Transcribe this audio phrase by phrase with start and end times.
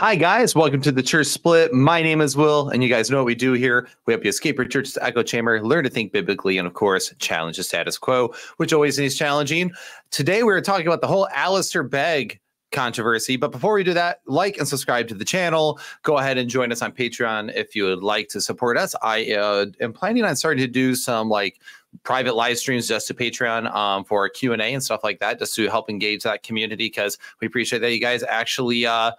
[0.00, 0.54] Hi, guys.
[0.54, 1.74] Welcome to the Church Split.
[1.74, 3.86] My name is Will, and you guys know what we do here.
[4.06, 7.12] We help you escape your church's echo chamber, learn to think biblically, and of course,
[7.18, 9.70] challenge the status quo, which always is challenging.
[10.10, 12.40] Today, we're talking about the whole Alistair Begg
[12.72, 13.36] controversy.
[13.36, 15.78] But before we do that, like and subscribe to the channel.
[16.02, 18.94] Go ahead and join us on Patreon if you would like to support us.
[19.02, 21.60] I uh, am planning on starting to do some like
[22.04, 25.38] private live streams just to Patreon um, for Q and A and stuff like that,
[25.38, 28.86] just to help engage that community because we appreciate that you guys actually.
[28.86, 29.10] Uh,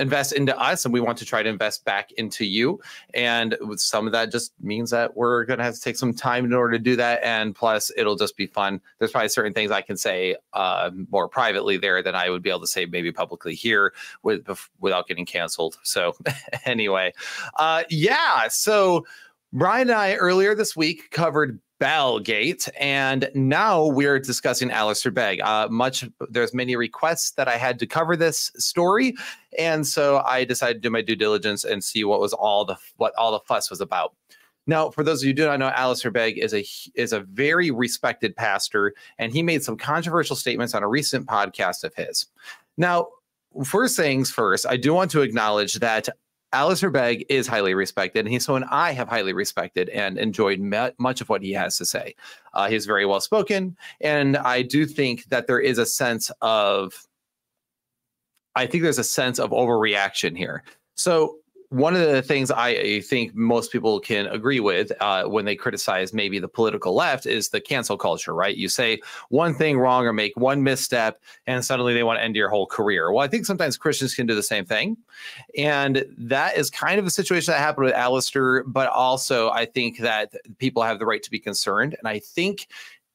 [0.00, 2.80] invest into us and we want to try to invest back into you.
[3.14, 6.44] And some of that just means that we're going to have to take some time
[6.44, 8.80] in order to do that and plus it'll just be fun.
[8.98, 12.50] There's probably certain things i can say uh, more privately there than i would be
[12.50, 14.48] able to say maybe publicly here with
[14.80, 15.78] without getting canceled.
[15.82, 16.16] So
[16.64, 17.12] anyway
[17.56, 19.06] uh, yeah so
[19.52, 25.40] brian and i earlier this week covered Bellgate, and now we're discussing Alistair Begg.
[25.40, 29.14] Uh, much there's many requests that I had to cover this story,
[29.58, 32.76] and so I decided to do my due diligence and see what was all the
[32.96, 34.14] what all the fuss was about.
[34.66, 37.20] Now, for those of you who do not know, Alistair Begg is a is a
[37.20, 42.26] very respected pastor, and he made some controversial statements on a recent podcast of his.
[42.76, 43.08] Now,
[43.64, 46.10] first things first, I do want to acknowledge that
[46.52, 51.20] Alistair Begg is highly respected, and he's someone I have highly respected and enjoyed much
[51.20, 52.14] of what he has to say.
[52.54, 57.06] Uh, he's very well spoken, and I do think that there is a sense of,
[58.56, 60.64] I think there's a sense of overreaction here.
[60.96, 61.39] So
[61.70, 66.12] one of the things I think most people can agree with uh, when they criticize
[66.12, 68.56] maybe the political left is the cancel culture, right?
[68.56, 72.34] You say one thing wrong or make one misstep, and suddenly they want to end
[72.34, 73.12] your whole career.
[73.12, 74.96] Well, I think sometimes Christians can do the same thing.
[75.56, 79.98] And that is kind of a situation that happened with Alistair, but also I think
[79.98, 81.94] that people have the right to be concerned.
[82.00, 82.66] And I think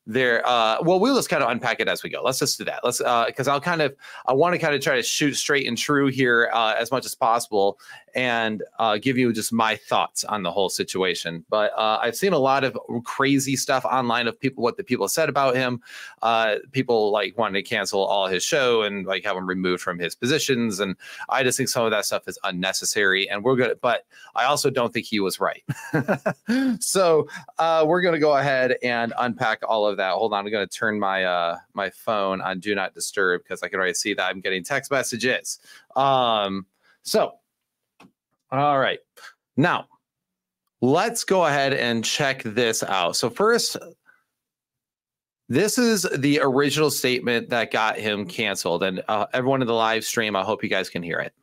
[0.07, 2.63] there uh well we'll just kind of unpack it as we go let's just do
[2.63, 3.95] that let's uh because i'll kind of
[4.27, 7.05] i want to kind of try to shoot straight and true here uh as much
[7.05, 7.79] as possible
[8.15, 11.45] and uh, give you just my thoughts on the whole situation.
[11.49, 15.07] But uh, I've seen a lot of crazy stuff online of people, what the people
[15.09, 15.81] said about him.
[16.21, 19.99] Uh, people like wanting to cancel all his show and like have him removed from
[19.99, 20.79] his positions.
[20.79, 20.95] And
[21.29, 23.29] I just think some of that stuff is unnecessary.
[23.29, 25.63] And we're good, but I also don't think he was right.
[26.79, 27.27] so
[27.59, 30.13] uh, we're going to go ahead and unpack all of that.
[30.13, 33.61] Hold on, I'm going to turn my uh, my phone on do not disturb because
[33.61, 35.59] I can already see that I'm getting text messages.
[35.95, 36.65] Um,
[37.03, 37.35] so
[38.51, 38.99] all right.
[39.57, 39.87] Now,
[40.81, 43.15] let's go ahead and check this out.
[43.15, 43.77] So, first,
[45.47, 48.83] this is the original statement that got him canceled.
[48.83, 51.33] And uh, everyone in the live stream, I hope you guys can hear it.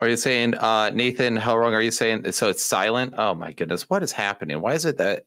[0.00, 1.36] Are you saying uh, Nathan?
[1.36, 2.30] How wrong are you saying?
[2.32, 3.14] So it's silent.
[3.18, 4.60] Oh my goodness, what is happening?
[4.60, 5.24] Why is it that?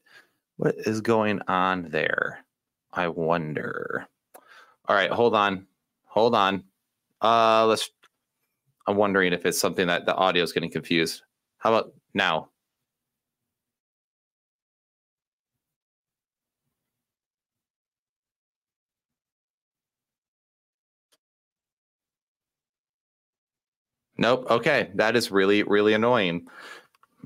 [0.58, 2.46] What is going on there?
[2.94, 4.08] I wonder.
[4.86, 5.68] All right, hold on,
[6.06, 6.64] hold on.
[7.22, 7.90] Uh, let's.
[8.88, 11.22] I'm wondering if it's something that the audio is getting confused.
[11.58, 12.50] How about now?
[24.18, 24.46] Nope.
[24.50, 24.92] Okay.
[24.96, 26.48] That is really, really annoying.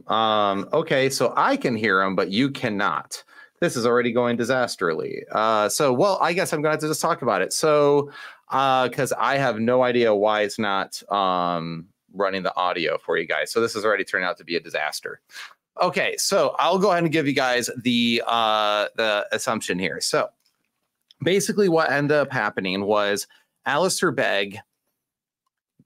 [0.08, 1.10] Um, okay.
[1.10, 3.24] So I can hear him, but you cannot.
[3.62, 5.24] This is already going disastrously.
[5.32, 7.54] Uh, so, well, I guess I'm going to have to just talk about it.
[7.54, 8.12] So,
[8.50, 13.26] because uh, I have no idea why it's not um, running the audio for you
[13.26, 13.52] guys.
[13.52, 15.22] So, this has already turned out to be a disaster.
[15.82, 16.16] Okay.
[16.18, 20.02] So, I'll go ahead and give you guys the uh, the assumption here.
[20.02, 20.28] So,
[21.24, 23.26] basically, what ended up happening was
[23.66, 24.60] Alistair Begg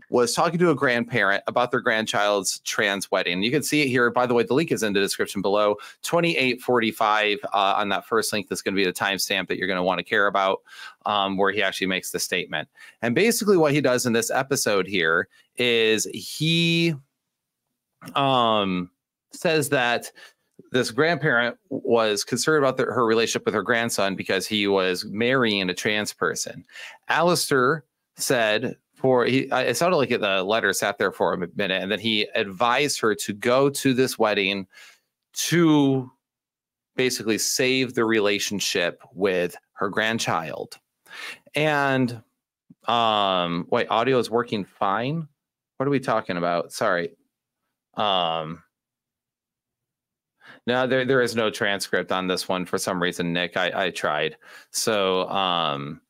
[0.09, 3.44] was talking to a grandparent about their grandchild's trans wedding.
[3.44, 4.10] You can see it here.
[4.10, 5.75] By the way, the link is in the description below.
[6.04, 7.48] 2845 uh,
[7.78, 8.48] on that first link.
[8.48, 10.62] That's going to be the timestamp that you're going to want to care about,
[11.06, 12.68] um, where he actually makes the statement.
[13.01, 16.95] And basically, what he does in this episode here is he
[18.16, 18.89] um,
[19.31, 20.12] says that
[20.72, 25.69] this grandparent was concerned about the, her relationship with her grandson because he was marrying
[25.69, 26.66] a trans person.
[27.07, 27.86] Alistair
[28.16, 32.00] said for he it sounded like the letter sat there for a minute and then
[32.00, 34.68] he advised her to go to this wedding
[35.34, 36.12] to
[36.96, 40.78] basically save the relationship with her grandchild
[41.56, 42.22] and
[42.88, 45.28] um wait audio is working fine
[45.78, 47.12] what are we talking about sorry
[47.95, 48.62] um
[50.68, 53.57] No, there there is no transcript on this one for some reason, Nick.
[53.57, 54.38] I, I tried.
[54.72, 56.02] So um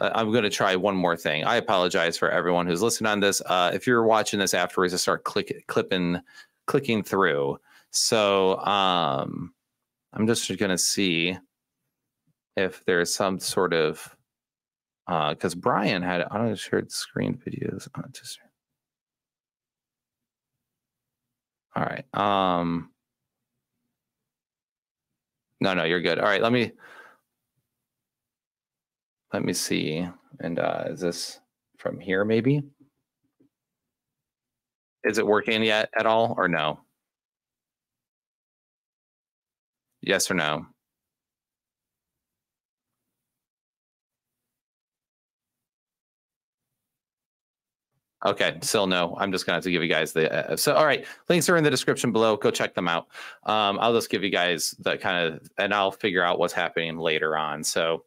[0.00, 1.44] I'm going to try one more thing.
[1.44, 3.40] I apologize for everyone who's listening on this.
[3.46, 6.20] Uh, if you're watching this afterwards, to start click, clipping,
[6.66, 7.58] clicking through.
[7.90, 9.52] So um,
[10.12, 11.36] I'm just going to see
[12.56, 14.14] if there's some sort of
[15.06, 17.88] because uh, Brian had I don't shared screen videos.
[17.94, 18.38] Uh, just
[21.74, 22.04] all right.
[22.14, 22.90] Um,
[25.60, 26.18] no, no, you're good.
[26.18, 26.72] All right, let me
[29.32, 30.06] let me see.
[30.40, 31.40] And uh, is this
[31.76, 32.62] from here maybe?
[35.04, 36.80] Is it working yet at all or no?
[40.02, 40.66] Yes or no?
[48.26, 49.14] Okay, still no.
[49.18, 50.74] I'm just gonna have to give you guys the uh, so.
[50.74, 52.36] All right, links are in the description below.
[52.36, 53.06] Go check them out.
[53.44, 56.98] Um, I'll just give you guys the kind of, and I'll figure out what's happening
[56.98, 57.62] later on.
[57.62, 58.04] So,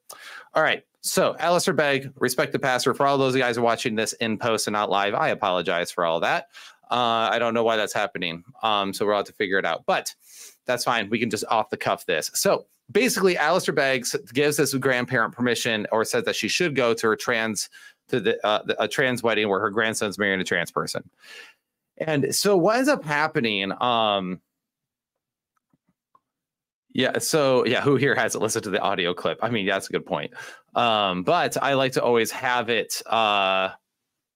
[0.53, 0.83] all right.
[1.01, 2.93] So, Alistair Begg, respect the pastor.
[2.93, 6.19] For all those guys watching this in post and not live, I apologize for all
[6.19, 6.49] that.
[6.91, 8.43] Uh, I don't know why that's happening.
[8.61, 9.83] Um, so we'll have to figure it out.
[9.85, 10.13] But
[10.65, 11.09] that's fine.
[11.09, 12.29] We can just off the cuff this.
[12.35, 17.07] So basically, Alistair Beggs gives this grandparent permission or says that she should go to
[17.07, 17.69] her trans
[18.09, 21.09] to the, uh, a trans wedding where her grandson's marrying a trans person.
[21.97, 23.71] And so what ends up happening?
[23.81, 24.41] Um,
[26.93, 27.19] yeah.
[27.19, 29.39] So yeah, who here hasn't listened to the audio clip?
[29.41, 30.31] I mean, that's a good point.
[30.75, 33.01] Um, but I like to always have it.
[33.05, 33.69] Uh,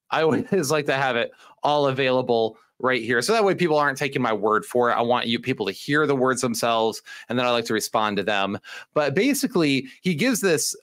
[0.10, 1.32] I always like to have it
[1.64, 3.22] all available right here.
[3.22, 4.94] So that way people aren't taking my word for it.
[4.94, 8.18] I want you people to hear the words themselves and then I like to respond
[8.18, 8.60] to them.
[8.94, 10.76] But basically, he gives this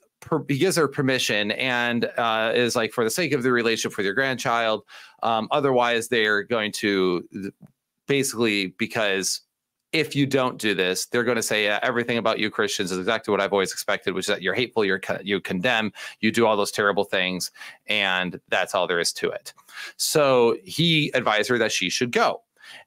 [0.49, 4.07] he gives her permission and uh, is like for the sake of the relationship with
[4.07, 4.85] your grandchild.
[5.23, 7.53] Um, otherwise, they're going to
[8.07, 9.41] basically because
[9.93, 12.99] if you don't do this, they're going to say uh, everything about you Christians is
[12.99, 16.47] exactly what I've always expected, which is that you're hateful, you're you condemn, you do
[16.47, 17.51] all those terrible things,
[17.87, 19.53] and that's all there is to it.
[19.97, 22.43] So he advised her that she should go.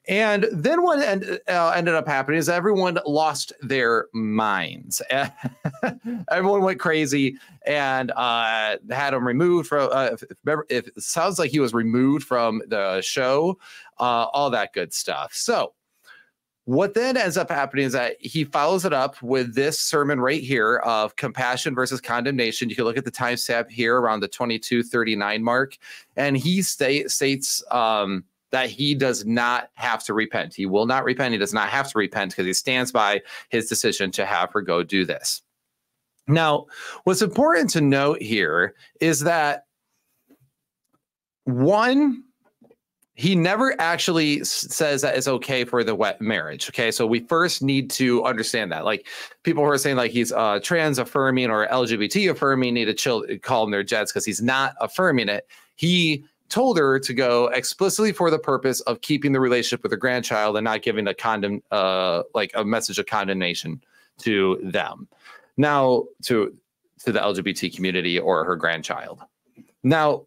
[0.08, 5.02] And then what end, uh, ended up happening is everyone lost their minds.
[6.32, 9.90] everyone went crazy and uh, had him removed from.
[9.92, 10.24] Uh, if,
[10.70, 13.60] if, it sounds like he was removed from the show,
[14.00, 15.34] uh, all that good stuff.
[15.34, 15.74] So
[16.66, 20.42] what then ends up happening is that he follows it up with this sermon right
[20.42, 22.70] here of compassion versus condemnation.
[22.70, 25.78] You can look at the timestamp here around the 2239 mark.
[26.16, 30.56] And he state, states um, that he does not have to repent.
[30.56, 31.34] He will not repent.
[31.34, 34.62] He does not have to repent because he stands by his decision to have her
[34.62, 35.44] go do this.
[36.28, 36.66] Now,
[37.04, 39.66] what's important to note here is that
[41.44, 42.24] one,
[43.16, 46.70] he never actually says that it's okay for the wet marriage.
[46.70, 48.84] Okay, so we first need to understand that.
[48.84, 49.08] Like
[49.44, 53.24] people who are saying like he's uh, trans affirming or LGBT affirming need to chill,
[53.42, 55.48] call him their jets because he's not affirming it.
[55.78, 59.98] He told her to go explicitly for the purpose of keeping the relationship with her
[59.98, 63.82] grandchild and not giving a condom, uh, like a message of condemnation
[64.20, 65.08] to them.
[65.56, 66.54] Now to
[67.06, 69.22] to the LGBT community or her grandchild.
[69.84, 70.26] Now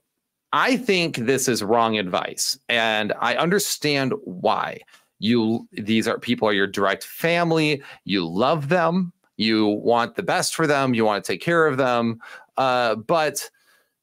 [0.52, 4.80] I think this is wrong advice, and I understand why.
[5.18, 7.82] You these are people are your direct family.
[8.04, 9.12] You love them.
[9.36, 10.94] You want the best for them.
[10.94, 12.20] You want to take care of them.
[12.56, 13.50] Uh, but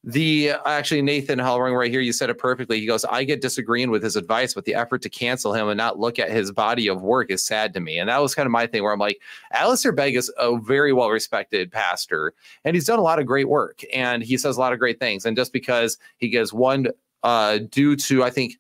[0.08, 2.80] the actually Nathan Hellring right here, you said it perfectly.
[2.80, 5.78] He goes, I get disagreeing with his advice, but the effort to cancel him and
[5.78, 7.98] not look at his body of work is sad to me.
[7.98, 9.20] And that was kind of my thing where I'm like,
[9.52, 13.50] Alistair Begg is a very well respected pastor and he's done a lot of great
[13.50, 15.26] work and he says a lot of great things.
[15.26, 16.90] And just because he gives one
[17.24, 18.60] uh, due to, I think,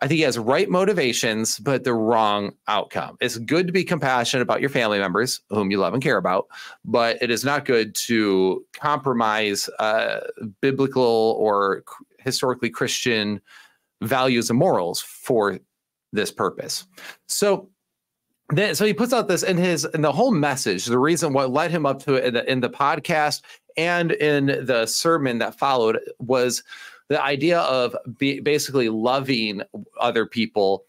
[0.00, 3.16] I think he has right motivations, but the wrong outcome.
[3.20, 6.48] It's good to be compassionate about your family members, whom you love and care about,
[6.84, 10.20] but it is not good to compromise uh,
[10.60, 11.82] biblical or
[12.18, 13.40] historically Christian
[14.02, 15.58] values and morals for
[16.12, 16.86] this purpose.
[17.26, 17.70] So
[18.50, 20.84] then, so he puts out this in his in the whole message.
[20.84, 23.42] The reason what led him up to it in the, in the podcast
[23.76, 26.62] and in the sermon that followed was
[27.08, 29.62] the idea of basically loving
[30.00, 30.84] other people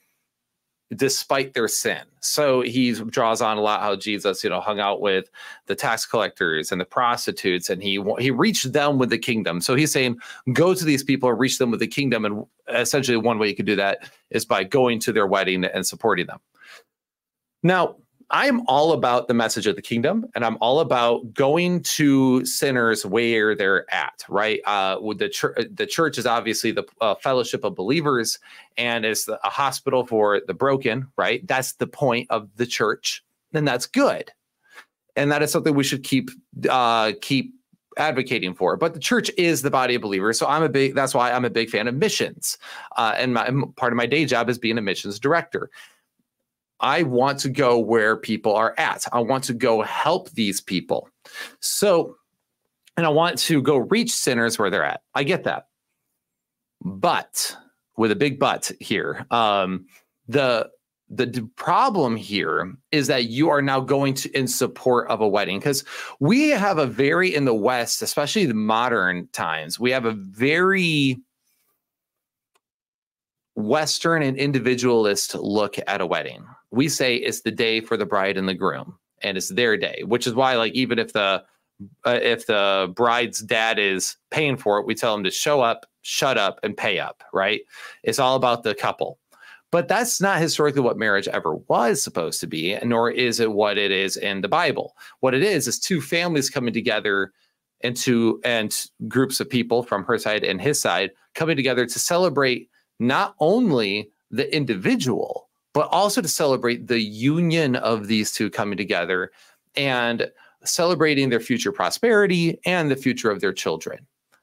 [0.95, 2.01] despite their sin.
[2.21, 5.29] So he draws on a lot how Jesus, you know, hung out with
[5.65, 9.59] the tax collectors and the prostitutes, and he he reached them with the kingdom.
[9.59, 10.17] So he's saying,
[10.53, 12.23] go to these people and reach them with the kingdom.
[12.23, 15.85] And essentially, one way you could do that is by going to their wedding and
[15.85, 16.39] supporting them.
[17.63, 17.97] Now,
[18.29, 23.05] I'm all about the message of the kingdom, and I'm all about going to sinners
[23.05, 24.23] where they're at.
[24.27, 24.59] Right?
[24.65, 28.39] Uh, the church, the church is obviously the uh, fellowship of believers,
[28.77, 31.07] and it's a hospital for the broken.
[31.17, 31.45] Right?
[31.47, 34.31] That's the point of the church, and that's good,
[35.15, 36.29] and that is something we should keep
[36.69, 37.53] uh, keep
[37.97, 38.75] advocating for.
[38.75, 40.95] But the church is the body of believers, so I'm a big.
[40.95, 42.57] That's why I'm a big fan of missions,
[42.97, 45.69] uh, and my, part of my day job is being a missions director.
[46.79, 49.05] I want to go where people are at.
[49.11, 51.09] I want to go help these people.
[51.59, 52.15] So,
[52.95, 55.01] and I want to go reach sinners where they're at.
[55.15, 55.67] I get that.
[56.81, 57.55] But
[57.97, 59.87] with a big but here, um,
[60.27, 60.69] the
[61.09, 65.57] the problem here is that you are now going to in support of a wedding
[65.57, 65.85] because
[66.19, 71.17] we have a very in the west especially the modern times we have a very
[73.55, 78.37] western and individualist look at a wedding we say it's the day for the bride
[78.37, 81.43] and the groom and it's their day which is why like even if the
[82.05, 85.85] uh, if the bride's dad is paying for it we tell them to show up
[86.07, 87.61] shut up and pay up right?
[88.03, 89.19] It's all about the couple.
[89.69, 93.77] But that's not historically what marriage ever was supposed to be nor is it what
[93.77, 94.95] it is in the bible.
[95.19, 97.33] What it is is two families coming together
[97.81, 98.73] and two and
[99.09, 102.69] groups of people from her side and his side coming together to celebrate
[102.99, 105.46] not only the individual
[105.77, 109.31] but also to celebrate the union of these two coming together
[109.75, 110.31] and
[110.63, 113.99] celebrating their future prosperity and the future of their children.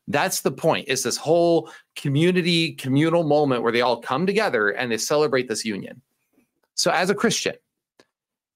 [0.07, 0.85] That's the point.
[0.87, 5.65] It's this whole community, communal moment where they all come together and they celebrate this
[5.65, 6.01] union.
[6.77, 7.57] So, as a Christian,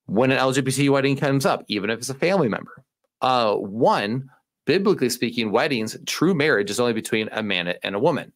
[0.06, 2.84] when an LGBT wedding comes up, even if it's a family member,
[3.22, 4.30] uh, one,
[4.66, 8.32] biblically speaking, weddings, true marriage is only between a man and a woman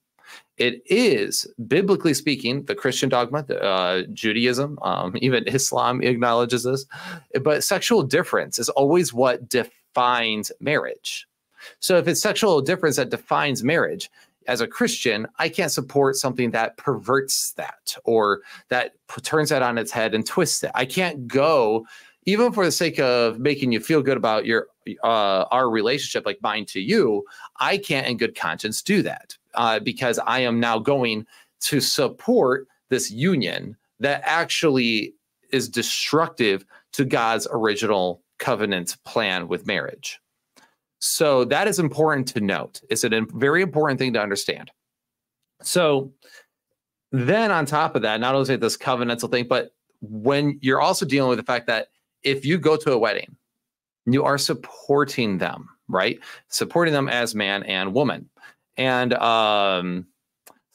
[0.58, 6.86] it is biblically speaking the christian dogma uh, judaism um, even islam acknowledges this
[7.42, 11.26] but sexual difference is always what defines marriage.
[11.80, 14.10] So if it's sexual difference that defines marriage
[14.48, 18.40] as a christian i can't support something that perverts that or
[18.70, 20.72] that turns that on its head and twists it.
[20.74, 21.86] I can't go
[22.24, 24.66] even for the sake of making you feel good about your
[25.04, 27.24] uh, our relationship like mine to you
[27.60, 31.26] i can't in good conscience do that uh, because I am now going
[31.62, 35.14] to support this union that actually
[35.50, 40.18] is destructive to God's original covenant plan with marriage.
[40.98, 42.80] So that is important to note.
[42.90, 44.70] It's a very important thing to understand.
[45.62, 46.12] So
[47.12, 51.28] then on top of that, not only this covenantal thing, but when you're also dealing
[51.28, 51.88] with the fact that
[52.22, 53.36] if you go to a wedding,
[54.06, 56.18] you are supporting them, right?
[56.48, 58.28] Supporting them as man and woman.
[58.76, 60.06] And um,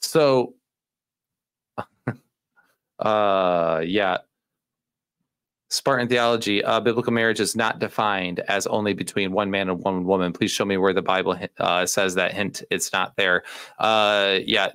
[0.02, 0.56] so,
[3.00, 4.18] uh, yeah,
[5.70, 10.06] Spartan theology, uh, biblical marriage is not defined as only between one man and one
[10.06, 10.32] woman.
[10.32, 12.64] Please show me where the Bible uh, says that hint.
[12.72, 13.44] It's not there.
[13.78, 14.70] Uh, yeah,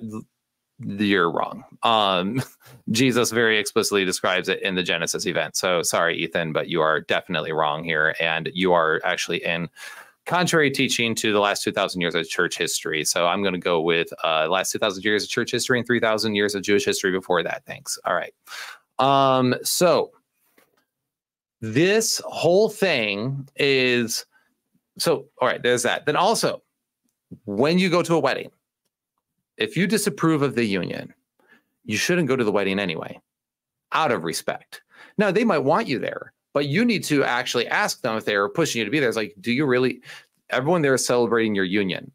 [0.79, 1.63] you're wrong.
[1.81, 2.43] Um,
[2.91, 5.55] Jesus very explicitly describes it in the Genesis event.
[5.55, 9.69] So sorry, Ethan, but you are definitely wrong here, and you are actually in
[10.25, 13.03] contrary teaching to the last 2,000 years of church history.
[13.03, 16.35] So I'm going to go with uh, last 2,000 years of church history and 3,000
[16.35, 17.63] years of Jewish history before that.
[17.65, 17.99] Thanks.
[18.05, 18.33] All right.
[18.99, 20.11] Um, so
[21.61, 24.25] this whole thing is
[24.97, 26.05] so, all right, there's that.
[26.05, 26.61] Then also,
[27.45, 28.51] when you go to a wedding,
[29.57, 31.13] if you disapprove of the union,
[31.83, 33.19] you shouldn't go to the wedding anyway,
[33.91, 34.81] out of respect.
[35.17, 38.47] Now, they might want you there, but you need to actually ask them if they're
[38.49, 39.09] pushing you to be there.
[39.09, 40.01] It's like, do you really?
[40.49, 42.11] Everyone there is celebrating your union.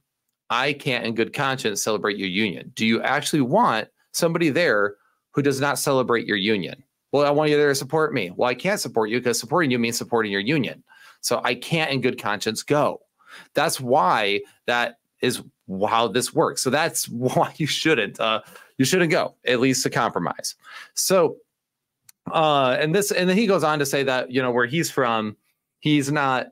[0.50, 2.72] I can't, in good conscience, celebrate your union.
[2.74, 4.94] Do you actually want somebody there
[5.32, 6.82] who does not celebrate your union?
[7.12, 8.30] Well, I want you there to support me.
[8.34, 10.82] Well, I can't support you because supporting you means supporting your union.
[11.20, 13.00] So I can't, in good conscience, go.
[13.54, 15.42] That's why that is
[15.88, 16.62] how this works.
[16.62, 18.20] So that's why you shouldn't.
[18.20, 18.42] Uh,
[18.78, 19.34] you shouldn't go.
[19.46, 20.54] At least to compromise.
[20.94, 21.36] So
[22.32, 24.90] uh, and this, and then he goes on to say that you know where he's
[24.90, 25.36] from,
[25.80, 26.48] he's not,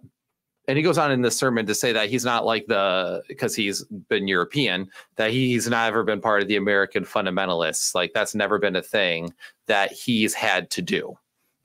[0.68, 3.54] and he goes on in this sermon to say that he's not like the because
[3.54, 7.94] he's been European that he's never been part of the American fundamentalists.
[7.94, 9.32] Like that's never been a thing
[9.66, 11.16] that he's had to do.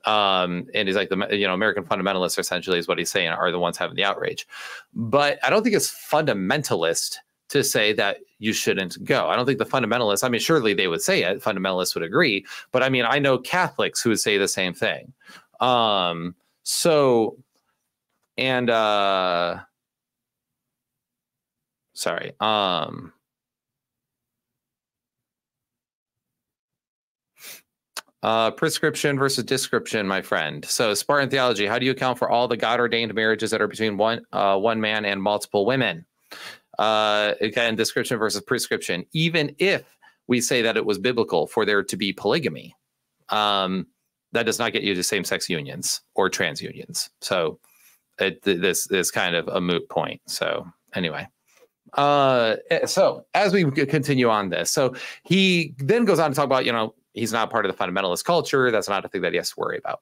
[0.04, 3.52] Um, and he's like the you know American fundamentalists essentially is what he's saying are
[3.52, 4.46] the ones having the outrage,
[4.94, 7.18] but I don't think it's fundamentalist
[7.52, 9.28] to say that you shouldn't go.
[9.28, 12.44] I don't think the fundamentalists, I mean, surely they would say it, fundamentalists would agree,
[12.72, 15.12] but I mean, I know Catholics who would say the same thing.
[15.60, 17.36] Um, so,
[18.36, 19.60] and, uh,
[21.94, 23.12] sorry, um,
[28.22, 30.64] Uh, prescription versus description, my friend.
[30.64, 31.66] So Spartan theology.
[31.66, 34.56] How do you account for all the God ordained marriages that are between one uh,
[34.56, 36.06] one man and multiple women?
[36.78, 39.04] Uh, again, description versus prescription.
[39.12, 39.84] Even if
[40.26, 42.74] we say that it was biblical for there to be polygamy,
[43.28, 43.86] um,
[44.32, 47.10] that does not get you to same sex unions or trans unions.
[47.20, 47.58] So
[48.18, 50.20] it, this is kind of a moot point.
[50.26, 51.26] So anyway.
[51.94, 56.46] Uh, eh, so as we continue on this, so he then goes on to talk
[56.46, 58.70] about, you know, he's not part of the fundamentalist culture.
[58.70, 60.00] That's not a thing that he has to worry about.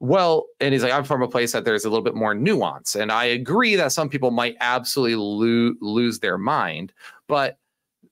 [0.00, 2.94] Well, and he's like, I'm from a place that there's a little bit more nuance.
[2.94, 6.92] And I agree that some people might absolutely lo- lose their mind.
[7.26, 7.58] But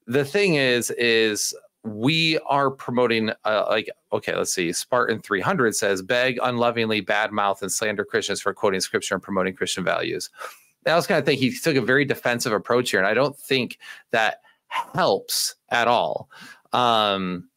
[0.07, 1.55] the thing is, is
[1.87, 7.71] we are promoting uh, like okay let's see spartan 300 says Begg unlovingly badmouth and
[7.71, 10.29] slander christians for quoting scripture and promoting christian values
[10.85, 13.39] i was kind of think he took a very defensive approach here and i don't
[13.39, 13.79] think
[14.11, 16.29] that helps at all
[16.73, 17.49] um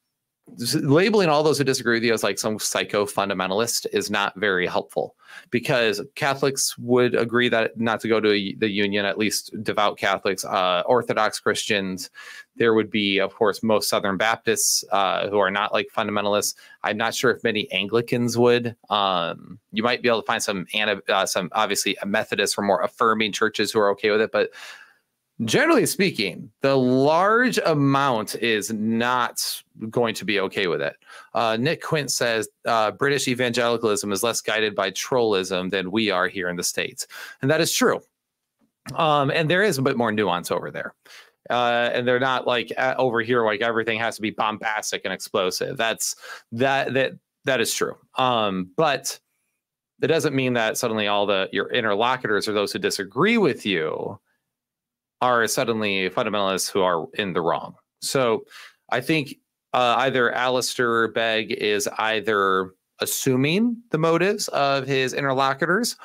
[0.82, 4.68] labeling all those who disagree with you as like some psycho fundamentalist is not very
[4.68, 5.16] helpful
[5.50, 10.44] because Catholics would agree that not to go to the union, at least devout Catholics,
[10.46, 12.10] uh, Orthodox Christians.
[12.56, 16.56] There would be, of course, most Southern Baptists uh, who are not like fundamentalists.
[16.84, 18.76] I'm not sure if many Anglicans would.
[18.90, 20.66] Um, you might be able to find some,
[21.08, 24.50] uh, some obviously Methodists or more affirming churches who are okay with it, but
[25.46, 30.96] generally speaking, the large amount is not going to be okay with it.
[31.34, 36.28] Uh, Nick Quint says uh, British evangelicalism is less guided by trollism than we are
[36.28, 37.08] here in the States.
[37.42, 38.02] And that is true.
[38.96, 40.94] Um, and there is a bit more nuance over there.
[41.50, 45.78] Uh, and they're not like over here, like everything has to be bombastic and explosive.
[45.78, 46.16] That's
[46.52, 47.14] that, that,
[47.46, 47.98] that is true.
[48.16, 49.20] Um, but
[50.00, 54.20] that doesn't mean that suddenly all the your interlocutors or those who disagree with you
[55.22, 57.76] are suddenly fundamentalists who are in the wrong.
[58.02, 58.46] So
[58.92, 59.36] I think
[59.74, 62.72] uh, either Alistair Begg is either
[63.02, 65.96] assuming the motives of his interlocutors,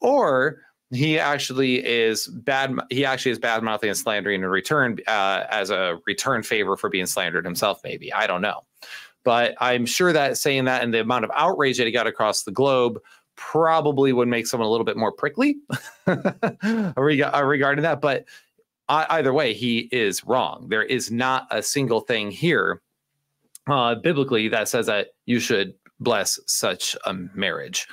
[0.00, 0.60] or
[0.90, 2.74] he actually is bad.
[2.90, 6.88] He actually is bad mouthing and slandering in return uh, as a return favor for
[6.88, 7.80] being slandered himself.
[7.84, 8.62] Maybe I don't know,
[9.24, 12.42] but I'm sure that saying that and the amount of outrage that he got across
[12.42, 12.98] the globe
[13.36, 15.56] probably would make someone a little bit more prickly
[16.06, 17.98] regarding that.
[18.00, 18.24] But
[18.90, 20.66] either way, he is wrong.
[20.68, 22.82] There is not a single thing here
[23.68, 27.86] uh, biblically that says that you should bless such a marriage.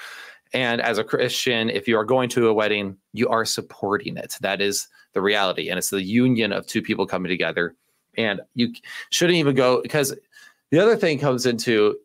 [0.54, 4.36] And as a Christian, if you are going to a wedding, you are supporting it.
[4.42, 5.70] That is the reality.
[5.70, 7.76] And it's the union of two people coming together.
[8.18, 8.74] And you
[9.12, 10.16] shouldn't even go because
[10.72, 11.98] the other thing comes into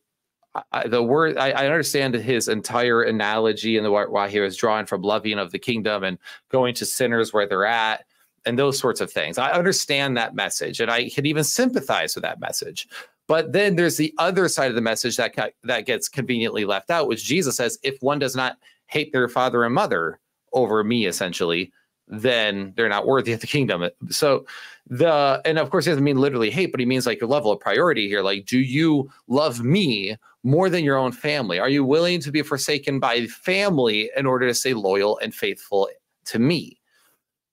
[0.73, 1.39] I, the word.
[1.39, 5.51] I, I, understand his entire analogy and the why he was drawing from loving of
[5.51, 6.19] the kingdom and
[6.51, 8.05] going to sinners where they're at
[8.45, 9.39] and those sorts of things.
[9.39, 12.89] I understand that message and I can even sympathize with that message.
[13.29, 17.09] But then there's the other side of the message that that gets conveniently left out,
[17.09, 20.19] which Jesus says, if one does not hate their father and mother
[20.53, 21.73] over me, essentially,
[22.09, 23.89] then they're not worthy of the kingdom.
[24.11, 24.45] So
[24.89, 27.53] the and of course he doesn't mean literally hate, but he means like a level
[27.53, 28.23] of priority here.
[28.23, 31.61] Like, do you love me more than your own family?
[31.61, 35.89] Are you willing to be forsaken by family in order to stay loyal and faithful
[36.27, 36.81] to me?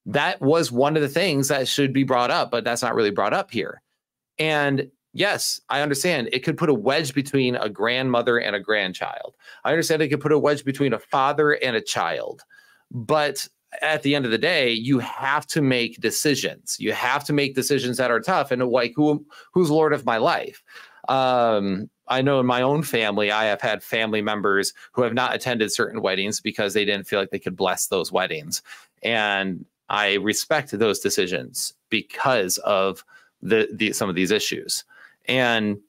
[0.06, 3.12] That was one of the things that should be brought up, but that's not really
[3.12, 3.82] brought up here.
[4.38, 9.36] And yes, I understand it could put a wedge between a grandmother and a grandchild.
[9.64, 12.44] I understand it could put a wedge between a father and a child.
[12.92, 13.48] But
[13.82, 16.78] at the end of the day, you have to make decisions.
[16.80, 18.52] You have to make decisions that are tough.
[18.52, 20.64] And like, who who's Lord of my life?
[21.08, 25.36] Um, I know in my own family, I have had family members who have not
[25.36, 28.64] attended certain weddings because they didn't feel like they could bless those weddings.
[29.04, 33.04] And I respect those decisions because of
[33.42, 34.84] the, the some of these issues.
[35.28, 35.80] And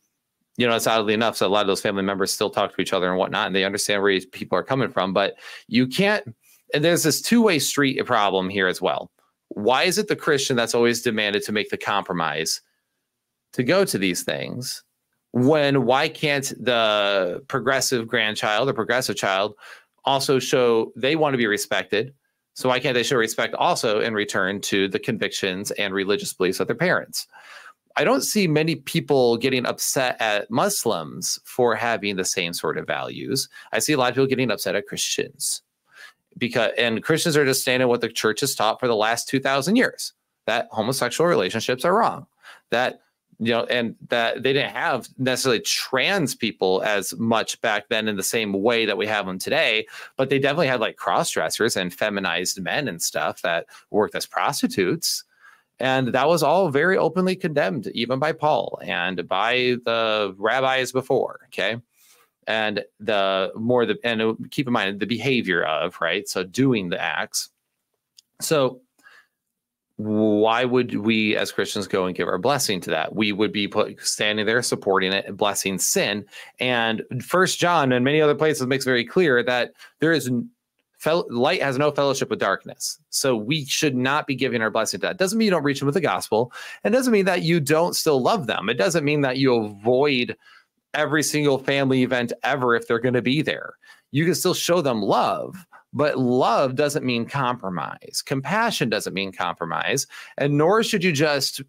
[0.56, 2.82] you know, it's oddly enough, so a lot of those family members still talk to
[2.82, 5.14] each other and whatnot, and they understand where people are coming from.
[5.14, 5.36] But
[5.68, 6.34] you can't.
[6.74, 9.10] And there's this two-way street problem here as well.
[9.48, 12.60] Why is it the Christian that's always demanded to make the compromise
[13.54, 14.84] to go to these things?
[15.32, 19.54] When why can't the progressive grandchild or progressive child
[20.04, 22.12] also show they want to be respected?
[22.54, 26.60] So why can't they show respect also in return to the convictions and religious beliefs
[26.60, 27.26] of their parents?
[27.96, 32.86] I don't see many people getting upset at Muslims for having the same sort of
[32.86, 33.48] values.
[33.72, 35.62] I see a lot of people getting upset at Christians
[36.38, 39.76] because and Christians are just standing what the church has taught for the last 2000
[39.76, 40.12] years
[40.46, 42.26] that homosexual relationships are wrong.
[42.70, 43.00] That
[43.40, 48.16] you know, and that they didn't have necessarily trans people as much back then in
[48.16, 49.86] the same way that we have them today,
[50.18, 54.26] but they definitely had like cross dressers and feminized men and stuff that worked as
[54.26, 55.24] prostitutes.
[55.78, 61.40] And that was all very openly condemned, even by Paul and by the rabbis before.
[61.46, 61.78] Okay.
[62.46, 66.28] And the more the, and keep in mind the behavior of, right?
[66.28, 67.48] So doing the acts.
[68.42, 68.82] So
[70.04, 73.14] why would we as Christians go and give our blessing to that?
[73.14, 76.24] We would be put, standing there supporting it and blessing sin.
[76.58, 80.30] And First John and many other places makes very clear that there is
[81.30, 82.98] light has no fellowship with darkness.
[83.08, 85.16] So we should not be giving our blessing to that.
[85.16, 86.52] Doesn't mean you don't reach them with the gospel.
[86.84, 88.68] It doesn't mean that you don't still love them.
[88.68, 90.36] It doesn't mean that you avoid
[90.92, 93.74] every single family event ever if they're going to be there.
[94.10, 98.22] You can still show them love but love doesn't mean compromise.
[98.24, 100.06] Compassion doesn't mean compromise.
[100.38, 101.62] And nor should you just,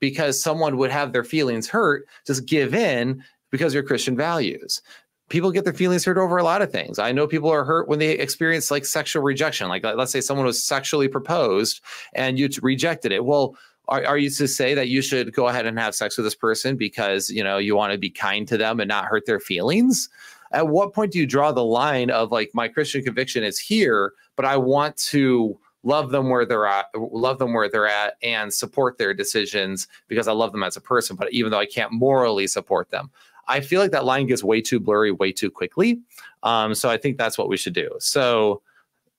[0.00, 4.82] because someone would have their feelings hurt, just give in because your Christian values.
[5.28, 6.98] People get their feelings hurt over a lot of things.
[6.98, 9.68] I know people are hurt when they experience like sexual rejection.
[9.68, 11.80] Like, let's say someone was sexually proposed
[12.14, 13.24] and you rejected it.
[13.24, 13.56] Well,
[13.88, 16.34] are, are you to say that you should go ahead and have sex with this
[16.34, 19.40] person because you know you want to be kind to them and not hurt their
[19.40, 20.08] feelings?
[20.52, 24.12] At what point do you draw the line of like my Christian conviction is here,
[24.36, 28.52] but I want to love them where they're at, love them where they're at, and
[28.52, 31.16] support their decisions because I love them as a person.
[31.16, 33.10] But even though I can't morally support them,
[33.48, 36.00] I feel like that line gets way too blurry way too quickly.
[36.42, 37.90] Um, so I think that's what we should do.
[37.98, 38.62] So,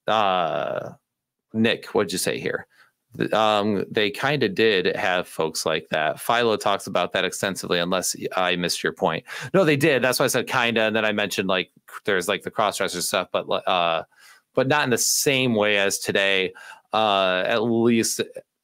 [0.08, 0.92] uh,
[1.54, 2.68] Nick, what'd you say here?
[3.34, 6.20] Um, they kind of did have folks like that.
[6.20, 9.26] Philo talks about that extensively, unless I missed your point.
[9.54, 10.02] No, they did.
[10.02, 11.72] That's why I said kind of, and then I mentioned like
[12.06, 14.04] there's like the crossdresser stuff, but uh,
[14.54, 16.54] but not in the same way as today.
[16.94, 18.22] Uh, at least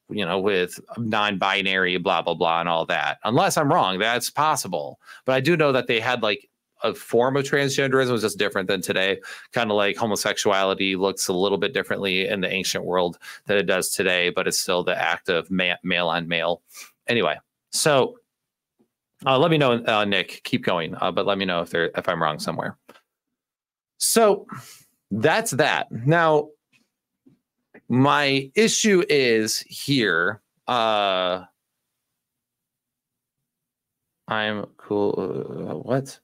[0.10, 3.20] you know with non-binary blah blah blah and all that.
[3.24, 5.00] Unless I'm wrong, that's possible.
[5.26, 6.50] But I do know that they had like
[6.84, 9.20] a form of transgenderism was just different than today.
[9.52, 13.64] Kind of like homosexuality looks a little bit differently in the ancient world than it
[13.64, 16.62] does today, but it's still the act of ma- male on male.
[17.08, 17.38] Anyway,
[17.72, 18.18] so
[19.26, 20.42] uh, let me know, uh, Nick.
[20.44, 22.78] Keep going, uh, but let me know if there if I'm wrong somewhere.
[23.98, 24.46] So
[25.12, 25.92] that's that.
[25.92, 26.50] Now,
[27.88, 30.42] my issue is here.
[30.68, 31.46] Uh,
[34.28, 35.16] I'm cool.
[35.18, 36.20] Uh, what?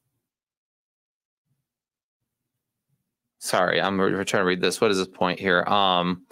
[3.39, 4.79] Sorry, I'm trying to read this.
[4.79, 5.63] What is this point here?
[5.63, 6.23] Um,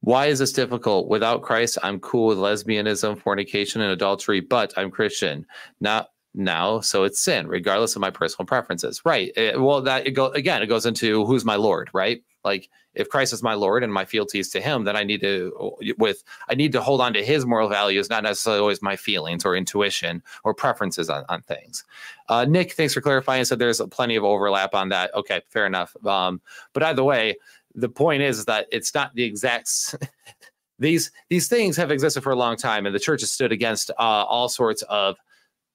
[0.00, 1.08] why is this difficult?
[1.08, 5.46] Without Christ, I'm cool with lesbianism, fornication, and adultery, but I'm Christian.
[5.80, 9.00] Not now, so it's sin, regardless of my personal preferences.
[9.04, 9.32] Right.
[9.36, 10.62] It, well, that it go again.
[10.62, 12.22] It goes into who's my Lord, right?
[12.44, 15.20] Like if Christ is my Lord and my fealty is to Him, then I need
[15.20, 18.96] to with I need to hold on to His moral values, not necessarily always my
[18.96, 21.84] feelings or intuition or preferences on, on things.
[22.28, 23.44] Uh, Nick, thanks for clarifying.
[23.44, 25.14] So there's plenty of overlap on that.
[25.14, 25.94] Okay, fair enough.
[26.04, 26.40] Um,
[26.72, 27.36] but either way,
[27.74, 29.94] the point is that it's not the exact.
[30.78, 33.90] these these things have existed for a long time, and the church has stood against
[33.90, 35.16] uh, all sorts of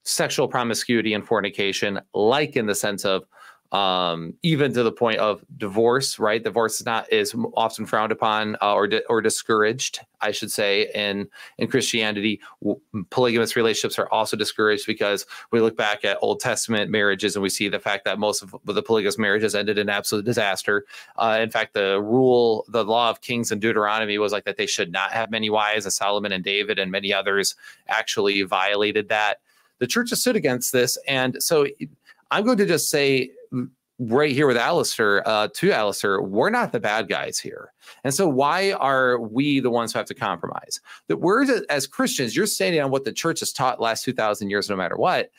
[0.04, 3.26] sexual promiscuity and fornication, like in the sense of
[3.72, 6.20] um, even to the point of divorce.
[6.20, 10.52] Right, divorce is not is often frowned upon uh, or di- or discouraged, I should
[10.52, 10.90] say.
[10.96, 11.28] In
[11.58, 16.92] in Christianity, w- polygamous relationships are also discouraged because we look back at Old Testament
[16.92, 20.26] marriages and we see the fact that most of the polygamous marriages ended in absolute
[20.26, 20.86] disaster.
[21.18, 24.68] Uh, in fact, the rule, the law of kings in Deuteronomy was like that they
[24.68, 25.86] should not have many wives.
[25.86, 27.56] As Solomon and David and many others
[27.88, 29.42] actually violated that.
[29.80, 31.68] The church has stood against this, and so
[32.32, 33.32] I'm going to just say
[34.00, 37.74] right here with Alistair, uh, to Alistair, we're not the bad guys here.
[38.04, 40.80] And so why are we the ones who have to compromise?
[41.08, 44.70] That we're as Christians, you're standing on what the church has taught last 2,000 years,
[44.70, 45.32] no matter what.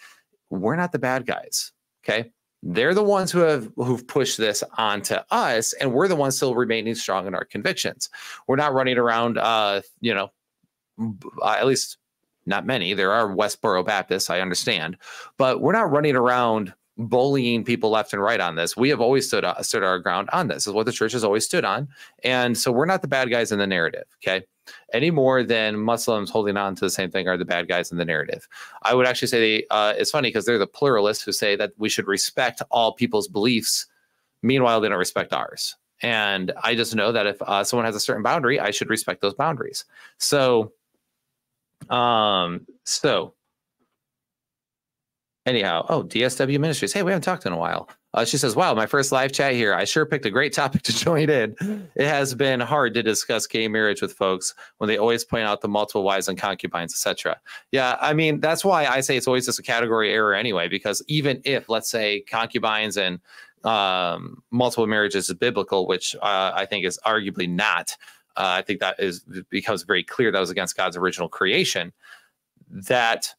[0.51, 1.73] We're not the bad guys.
[2.05, 2.33] Okay.
[2.63, 6.57] They're the ones who have who've pushed this onto us, and we're the ones still
[6.57, 8.11] remaining strong in our convictions.
[8.49, 10.33] We're not running around, uh, you know,
[11.41, 11.99] uh, at least
[12.47, 12.95] not many.
[12.95, 14.97] There are Westboro Baptists, I understand,
[15.37, 18.77] but we're not running around bullying people left and right on this.
[18.77, 20.67] We have always stood uh, stood our ground on this.
[20.67, 21.89] Is what the church has always stood on,
[22.25, 24.05] and so we're not the bad guys in the narrative.
[24.23, 24.45] Okay,
[24.93, 27.99] any more than Muslims holding on to the same thing are the bad guys in
[27.99, 28.49] the narrative.
[28.83, 31.73] I would actually say they, uh, it's funny because they're the pluralists who say that
[31.79, 33.87] we should respect all people's beliefs.
[34.43, 35.77] Meanwhile, they don't respect ours.
[36.01, 39.21] And I just know that if uh, someone has a certain boundary, I should respect
[39.21, 39.85] those boundaries.
[40.19, 40.73] So,
[41.91, 43.35] um, so
[45.49, 46.93] Anyhow, oh, DSW Ministries.
[46.93, 47.89] Hey, we haven't talked in a while.
[48.13, 49.73] Uh, she says, Wow, my first live chat here.
[49.73, 51.57] I sure picked a great topic to join in.
[51.95, 55.63] It has been hard to discuss gay marriage with folks when they always point out
[55.63, 57.41] the multiple wives and concubines, etc.
[57.73, 61.03] Yeah, I mean, that's why I say it's always just a category error anyway, because
[61.09, 63.19] even if, let's say, concubines and
[63.65, 67.97] um, multiple marriages is biblical, which uh, I think is arguably not,
[68.37, 71.95] uh, I think that is becomes very clear that was against God's original creation.
[72.71, 73.35] That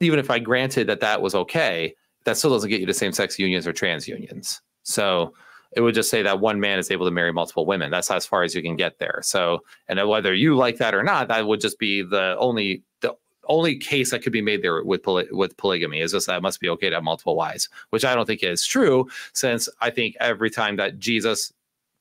[0.00, 3.12] even if I granted that that was okay, that still doesn't get you to same
[3.12, 4.60] sex unions or trans unions.
[4.82, 5.34] So
[5.72, 7.90] it would just say that one man is able to marry multiple women.
[7.90, 9.20] That's as far as you can get there.
[9.22, 13.14] So, and whether you like that or not, that would just be the only the
[13.48, 16.42] only case that could be made there with poly, with polygamy is just that it
[16.42, 19.08] must be okay to have multiple wives, which I don't think is true.
[19.32, 21.52] Since I think every time that Jesus,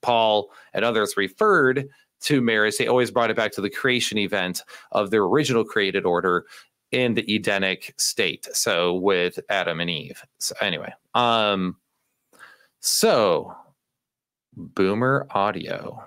[0.02, 1.90] Paul, and others referred
[2.22, 4.62] to marriage, they always brought it back to the creation event
[4.94, 6.46] of the original created order
[6.94, 8.48] in the Edenic state.
[8.54, 10.24] So with Adam and Eve.
[10.38, 11.76] So anyway, um,
[12.80, 13.56] so
[14.56, 16.04] boomer audio.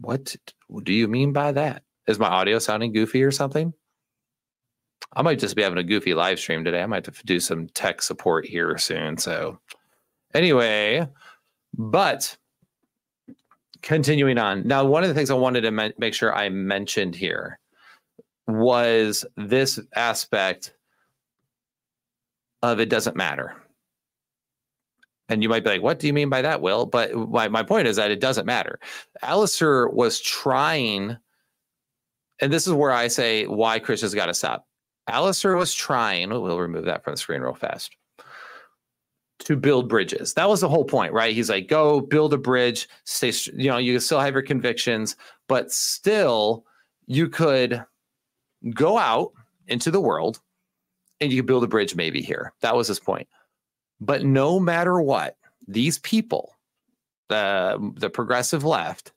[0.00, 0.36] What
[0.82, 1.82] do you mean by that?
[2.06, 3.72] Is my audio sounding goofy or something?
[5.14, 6.82] I might just be having a goofy live stream today.
[6.82, 9.16] I might have to do some tech support here soon.
[9.16, 9.58] So,
[10.34, 11.08] anyway,
[11.74, 12.36] but
[13.82, 14.66] continuing on.
[14.66, 17.58] Now, one of the things I wanted to make sure I mentioned here
[18.46, 20.72] was this aspect
[22.62, 23.54] of it doesn't matter.
[25.28, 26.86] And you might be like, what do you mean by that, Will?
[26.86, 28.78] But my, my point is that it doesn't matter.
[29.22, 31.16] Alistair was trying,
[32.40, 34.66] and this is where I say why Chris has got to stop.
[35.08, 37.96] Alistair was trying, oh, we'll remove that from the screen real fast,
[39.40, 40.34] to build bridges.
[40.34, 41.34] That was the whole point, right?
[41.34, 45.16] He's like, go build a bridge, stay, you know, you can still have your convictions,
[45.48, 46.64] but still
[47.06, 47.84] you could
[48.70, 49.32] go out
[49.68, 50.40] into the world
[51.20, 52.52] and you could build a bridge maybe here.
[52.60, 53.28] That was his point.
[54.00, 56.54] But no matter what, these people,
[57.28, 59.12] the the progressive left,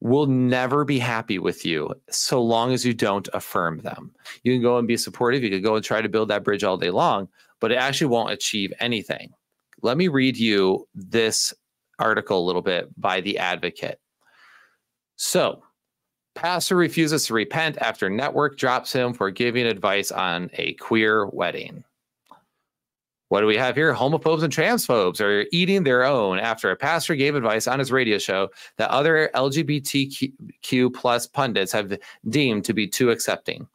[0.00, 4.12] will never be happy with you so long as you don't affirm them.
[4.42, 6.64] You can go and be supportive, you can go and try to build that bridge
[6.64, 7.28] all day long,
[7.60, 9.32] but it actually won't achieve anything.
[9.82, 11.54] Let me read you this
[11.98, 14.00] article a little bit by The Advocate.
[15.16, 15.62] So,
[16.38, 21.82] pastor refuses to repent after network drops him for giving advice on a queer wedding.
[23.28, 23.92] What do we have here?
[23.92, 28.18] Homophobes and transphobes are eating their own after a pastor gave advice on his radio
[28.18, 31.98] show that other LGBTQ plus pundits have
[32.28, 33.66] deemed to be too accepting.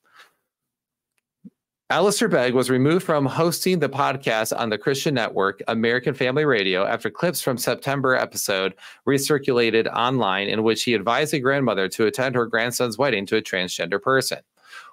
[1.93, 6.88] Alistair Begg was removed from hosting the podcast on the Christian network American Family Radio
[6.88, 8.73] after clips from September episode
[9.08, 13.43] recirculated online in which he advised a grandmother to attend her grandson's wedding to a
[13.43, 14.39] transgender person.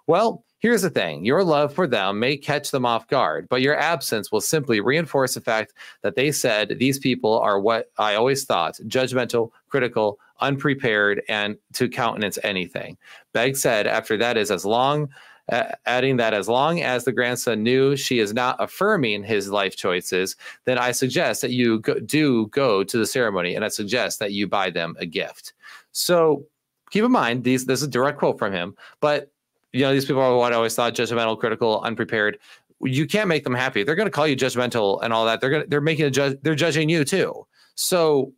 [0.08, 3.78] Well, here's the thing your love for them may catch them off guard, but your
[3.78, 8.44] absence will simply reinforce the fact that they said these people are what I always
[8.44, 12.98] thought judgmental, critical, unprepared, and to countenance anything.
[13.32, 15.08] Begg said after that is as long.
[15.50, 19.76] Uh, adding that as long as the grandson knew she is not affirming his life
[19.76, 24.20] choices, then I suggest that you go, do go to the ceremony and I suggest
[24.20, 25.52] that you buy them a gift.
[25.92, 26.44] So
[26.90, 29.32] keep in mind, these this is a direct quote from him, but
[29.72, 32.38] you know, these people are what I always thought judgmental, critical, unprepared.
[32.82, 33.82] You can't make them happy.
[33.82, 35.40] They're going to call you judgmental and all that.
[35.40, 37.46] They're going to, they're making a judge, they're judging you too.
[37.74, 38.32] So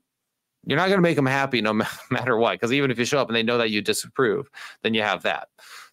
[0.66, 1.72] you're not going to make them happy no
[2.11, 2.53] matter what.
[2.53, 4.51] Because even if you show up and they know that you disapprove,
[4.83, 5.48] then you have that.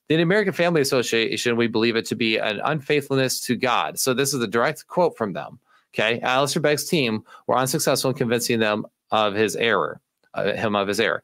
[0.10, 4.00] The American Family Association, we believe it to be an unfaithfulness to God.
[4.00, 5.60] So this is a direct quote from them.
[5.94, 6.20] Okay.
[6.22, 10.02] Alistair Begg's team were unsuccessful in convincing them of his error,
[10.34, 11.24] uh, him of his error.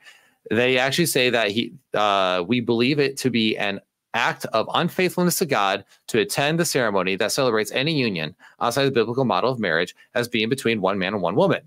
[0.51, 3.79] They actually say that he, uh, we believe it to be an
[4.13, 8.91] act of unfaithfulness to God to attend the ceremony that celebrates any union outside the
[8.91, 11.61] biblical model of marriage as being between one man and one woman.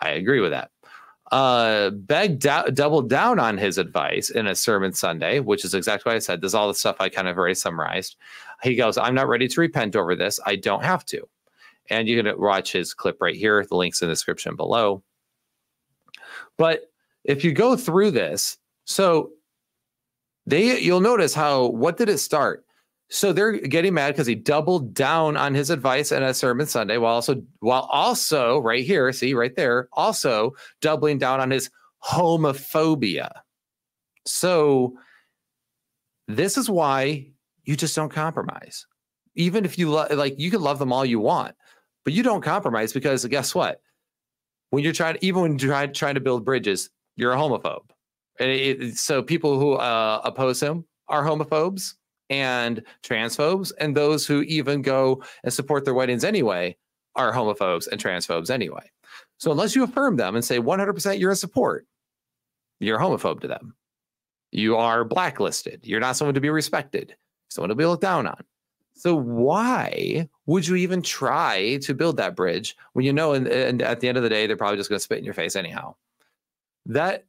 [0.00, 0.70] I agree with that.
[1.32, 6.10] Uh, Begg d- doubled down on his advice in a sermon Sunday, which is exactly
[6.10, 6.40] what I said.
[6.40, 8.16] There's all the stuff I kind of already summarized.
[8.62, 10.38] He goes, I'm not ready to repent over this.
[10.46, 11.28] I don't have to.
[11.90, 13.64] And you can watch his clip right here.
[13.64, 15.02] The link's in the description below.
[16.56, 16.90] But
[17.24, 19.30] if you go through this, so
[20.46, 22.65] they you'll notice how what did it start?
[23.08, 26.98] So they're getting mad because he doubled down on his advice in a sermon Sunday
[26.98, 31.70] while also while also right here, see right there, also doubling down on his
[32.04, 33.30] homophobia.
[34.24, 34.98] So
[36.26, 37.28] this is why
[37.64, 38.86] you just don't compromise.
[39.36, 41.54] Even if you lo- like you can love them all you want,
[42.04, 43.80] but you don't compromise because guess what?
[44.70, 47.88] When you're trying even when you're trying, trying to build bridges, you're a homophobe.
[48.40, 51.94] It, so people who uh, oppose him are homophobes
[52.30, 56.76] and transphobes, and those who even go and support their weddings anyway
[57.14, 58.90] are homophobes and transphobes anyway.
[59.38, 61.86] So unless you affirm them and say 100% you're in support,
[62.80, 63.74] you're a homophobe to them.
[64.52, 65.80] You are blacklisted.
[65.84, 67.16] You're not someone to be respected,
[67.50, 68.42] someone to be looked down on.
[68.94, 73.82] So why would you even try to build that bridge when you know, and, and
[73.82, 75.54] at the end of the day, they're probably just going to spit in your face
[75.54, 75.94] anyhow?
[76.86, 77.24] That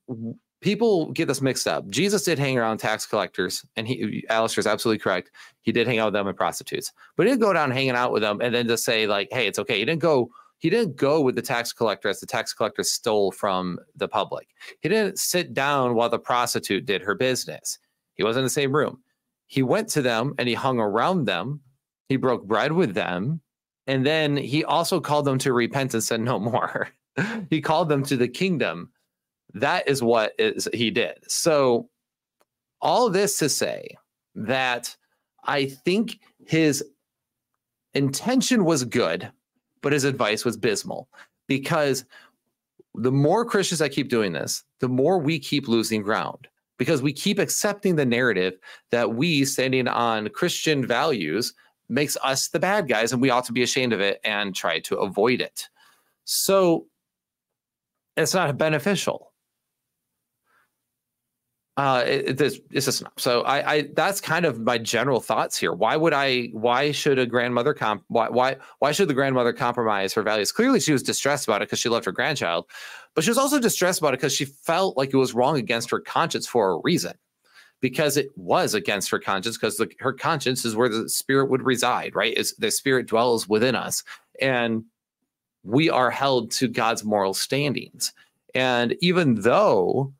[0.61, 1.87] people get this mixed up.
[1.89, 5.31] Jesus did hang around tax collectors, and he Alistair is absolutely correct.
[5.61, 8.11] He did hang out with them and prostitutes, but he didn't go down hanging out
[8.11, 10.29] with them and then just say like, "Hey, it's okay." He didn't go.
[10.59, 14.47] He didn't go with the tax collector as the tax collector stole from the public.
[14.81, 17.77] He didn't sit down while the prostitute did her business.
[18.15, 18.99] He wasn't in the same room.
[19.45, 21.61] He went to them and he hung around them.
[22.09, 23.41] He broke bread with them.
[23.85, 26.89] And then he also called them to repent and No more.
[27.51, 28.89] he called them to the kingdom
[29.53, 31.17] that is what is he did.
[31.27, 31.89] So
[32.81, 33.95] all this to say
[34.35, 34.95] that
[35.45, 36.83] I think his
[37.93, 39.31] intention was good,
[39.81, 41.09] but his advice was abysmal
[41.47, 42.05] because
[42.93, 47.13] the more Christians that keep doing this, the more we keep losing ground because we
[47.13, 48.57] keep accepting the narrative
[48.91, 51.53] that we standing on Christian values
[51.89, 54.79] makes us the bad guys and we ought to be ashamed of it and try
[54.79, 55.67] to avoid it.
[56.25, 56.85] So
[58.15, 59.31] it's not beneficial
[61.77, 65.73] uh, it, it's, it's so I, I that's kind of my general thoughts here.
[65.73, 66.47] Why would I?
[66.47, 68.03] Why should a grandmother comp?
[68.07, 70.51] Why why why should the grandmother compromise her values?
[70.51, 72.65] Clearly, she was distressed about it because she loved her grandchild,
[73.13, 75.91] but she was also distressed about it because she felt like it was wrong against
[75.91, 77.13] her conscience for a reason,
[77.79, 82.15] because it was against her conscience because her conscience is where the spirit would reside.
[82.15, 82.35] Right?
[82.35, 84.03] Is the spirit dwells within us,
[84.41, 84.83] and
[85.63, 88.13] we are held to God's moral standings.
[88.55, 90.11] And even though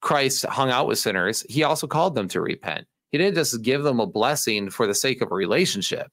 [0.00, 2.86] Christ hung out with sinners, he also called them to repent.
[3.10, 6.12] He didn't just give them a blessing for the sake of a relationship.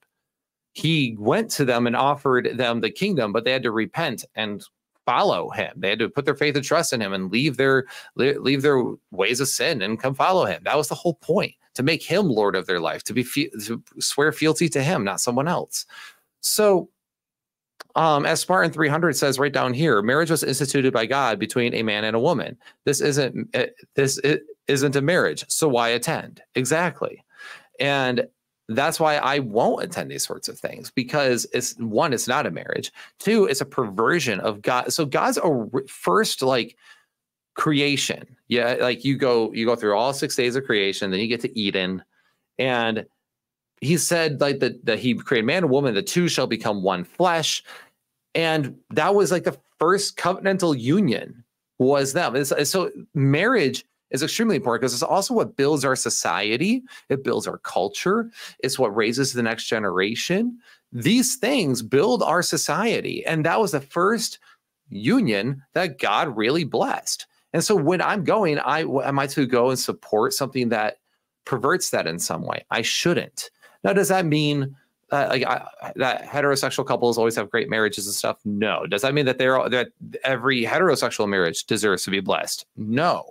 [0.74, 4.64] He went to them and offered them the kingdom, but they had to repent and
[5.06, 5.72] follow him.
[5.78, 8.84] They had to put their faith and trust in him and leave their leave their
[9.12, 10.62] ways of sin and come follow him.
[10.64, 13.82] That was the whole point to make him lord of their life, to be to
[14.00, 15.86] swear fealty to him, not someone else.
[16.42, 16.90] So
[17.96, 21.84] um, as Spartan 300 says right down here, marriage was instituted by God between a
[21.84, 22.58] man and a woman.
[22.84, 24.20] This isn't eh, this
[24.68, 26.42] isn't a marriage, so why attend?
[26.56, 27.24] Exactly,
[27.80, 28.28] and
[28.68, 32.52] that's why I won't attend these sorts of things because it's one, it's not a
[32.52, 32.92] marriage.
[33.20, 34.92] Two, it's a perversion of God.
[34.92, 36.76] So God's a first like
[37.54, 38.36] creation.
[38.48, 41.42] Yeah, like you go you go through all six days of creation, then you get
[41.42, 42.04] to Eden,
[42.60, 43.06] and
[43.82, 47.04] he said like that that he created man and woman the two shall become one
[47.04, 47.64] flesh
[48.36, 51.44] and that was like the first covenantal union
[51.80, 52.36] was them.
[52.36, 56.84] It's, so marriage is extremely important because it's also what builds our society.
[57.10, 58.30] It builds our culture.
[58.60, 60.60] It's what raises the next generation.
[60.92, 63.26] These things build our society.
[63.26, 64.40] And that was the first
[64.90, 67.26] union that God really blessed.
[67.54, 70.98] And so when I'm going, I am I to go and support something that
[71.46, 72.66] perverts that in some way?
[72.70, 73.50] I shouldn't.
[73.84, 74.76] Now, does that mean
[75.12, 78.40] uh, like I, that heterosexual couples always have great marriages and stuff?
[78.46, 78.86] No.
[78.86, 79.90] Does that mean that they're that
[80.24, 82.66] every heterosexual marriage deserves to be blessed?
[82.76, 83.30] No.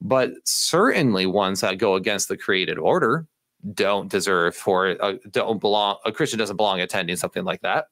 [0.00, 3.26] But certainly ones that go against the created order
[3.74, 5.98] don't deserve for uh, don't belong.
[6.04, 7.86] A Christian doesn't belong attending something like that.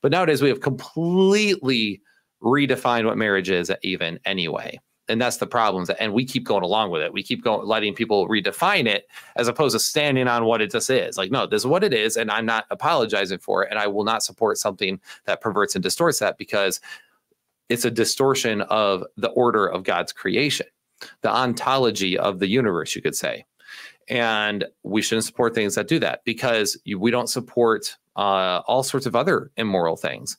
[0.00, 2.02] But nowadays we have completely
[2.42, 6.90] redefined what marriage is, even anyway and that's the problems and we keep going along
[6.90, 7.12] with it.
[7.12, 10.88] We keep going letting people redefine it as opposed to standing on what it just
[10.90, 11.18] is.
[11.18, 13.86] Like no this is what it is and i'm not apologizing for it and i
[13.86, 16.80] will not support something that perverts and distorts that because
[17.68, 20.66] it's a distortion of the order of god's creation
[21.22, 23.44] the ontology of the universe you could say.
[24.08, 29.06] And we shouldn't support things that do that because we don't support uh, all sorts
[29.06, 30.36] of other immoral things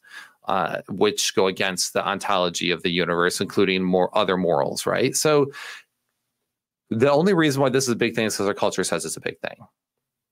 [0.47, 5.15] uh, which go against the ontology of the universe, including more other morals, right?
[5.15, 5.51] So
[6.89, 9.17] the only reason why this is a big thing is because our culture says it's
[9.17, 9.57] a big thing.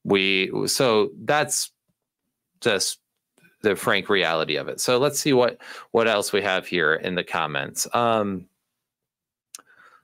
[0.03, 1.71] We so that's
[2.61, 2.99] just
[3.61, 4.79] the frank reality of it.
[4.79, 5.57] So let's see what
[5.91, 7.87] what else we have here in the comments.
[7.93, 8.47] Um,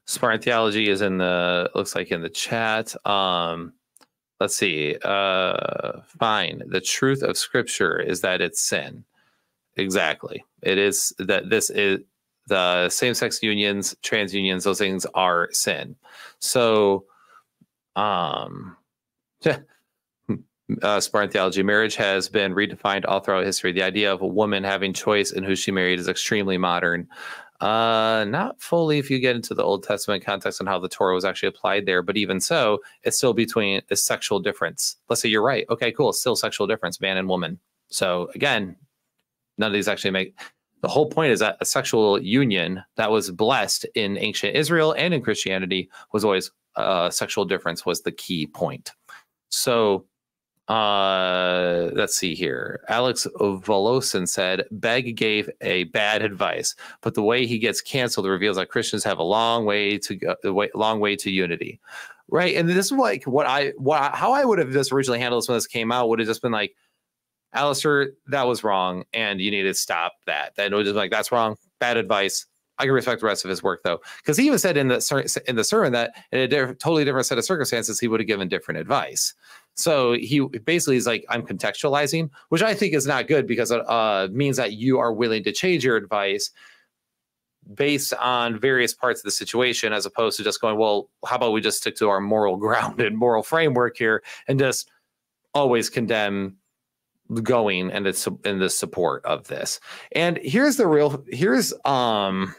[0.06, 2.96] Spartan theology is in the looks like in the chat.
[3.06, 3.74] Um,
[4.40, 4.98] let's see.
[5.04, 6.64] Uh, fine.
[6.66, 9.04] The truth of Scripture is that it's sin.
[9.80, 10.44] Exactly.
[10.62, 12.00] It is that this is
[12.48, 15.96] the same sex unions, trans unions, those things are sin.
[16.40, 17.06] So,
[17.96, 18.76] um,
[19.46, 23.72] uh, Spartan theology, marriage has been redefined all throughout history.
[23.72, 27.08] The idea of a woman having choice in who she married is extremely modern.
[27.62, 31.14] Uh, not fully if you get into the Old Testament context and how the Torah
[31.14, 34.96] was actually applied there, but even so, it's still between a sexual difference.
[35.10, 35.66] Let's say you're right.
[35.70, 36.14] Okay, cool.
[36.14, 37.60] Still sexual difference, man and woman.
[37.90, 38.78] So again,
[39.60, 40.36] none of these actually make
[40.82, 45.14] the whole point is that a sexual union that was blessed in ancient Israel and
[45.14, 48.94] in Christianity was always uh, sexual difference was the key point.
[49.50, 50.06] So
[50.70, 52.82] uh, let's see here.
[52.88, 58.58] Alex Volosin said Begg gave a bad advice, but the way he gets canceled reveals
[58.58, 61.82] that Christians have a long way to go, a way, long way to unity,
[62.30, 62.56] right?
[62.56, 65.50] And this is like what I what how I would have just originally handled this
[65.50, 66.76] when this came out would have just been like,
[67.54, 70.56] Alistair, that was wrong, and you need to stop that.
[70.56, 72.46] That was just like that's wrong, bad advice.
[72.78, 75.42] I can respect the rest of his work though, because he even said in the
[75.48, 78.28] in the sermon that in a diff- totally different set of circumstances he would have
[78.28, 79.34] given different advice.
[79.76, 83.82] So he basically is like I'm contextualizing, which I think is not good because it
[83.90, 86.52] uh, means that you are willing to change your advice
[87.74, 91.52] based on various parts of the situation, as opposed to just going, well, how about
[91.52, 94.90] we just stick to our moral grounded moral framework here and just
[95.54, 96.56] always condemn
[97.44, 99.80] going and it's in the support of this.
[100.14, 102.56] And here's the real here's um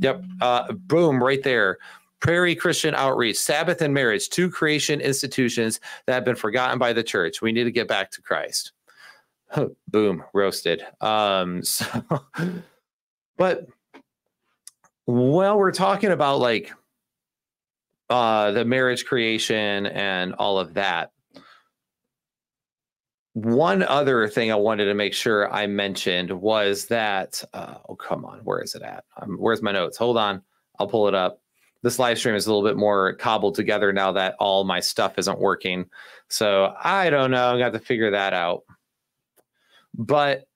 [0.00, 0.24] Yep.
[0.40, 1.78] Uh, boom, right there.
[2.20, 7.02] Prairie Christian Outreach, Sabbath and Marriage, two creation institutions that have been forgotten by the
[7.02, 7.40] church.
[7.40, 8.72] We need to get back to Christ.
[9.88, 10.84] boom, roasted.
[11.00, 11.86] Um, so,
[13.38, 13.66] but
[15.06, 16.72] while we're talking about like
[18.10, 21.12] uh, the marriage creation and all of that,
[23.44, 28.24] one other thing I wanted to make sure I mentioned was that, uh, oh, come
[28.24, 29.04] on, where is it at?
[29.20, 29.96] Um, where's my notes?
[29.96, 30.42] Hold on,
[30.78, 31.40] I'll pull it up.
[31.82, 35.18] This live stream is a little bit more cobbled together now that all my stuff
[35.18, 35.86] isn't working.
[36.28, 37.54] So I don't know.
[37.54, 38.64] I got to figure that out.
[39.94, 40.46] But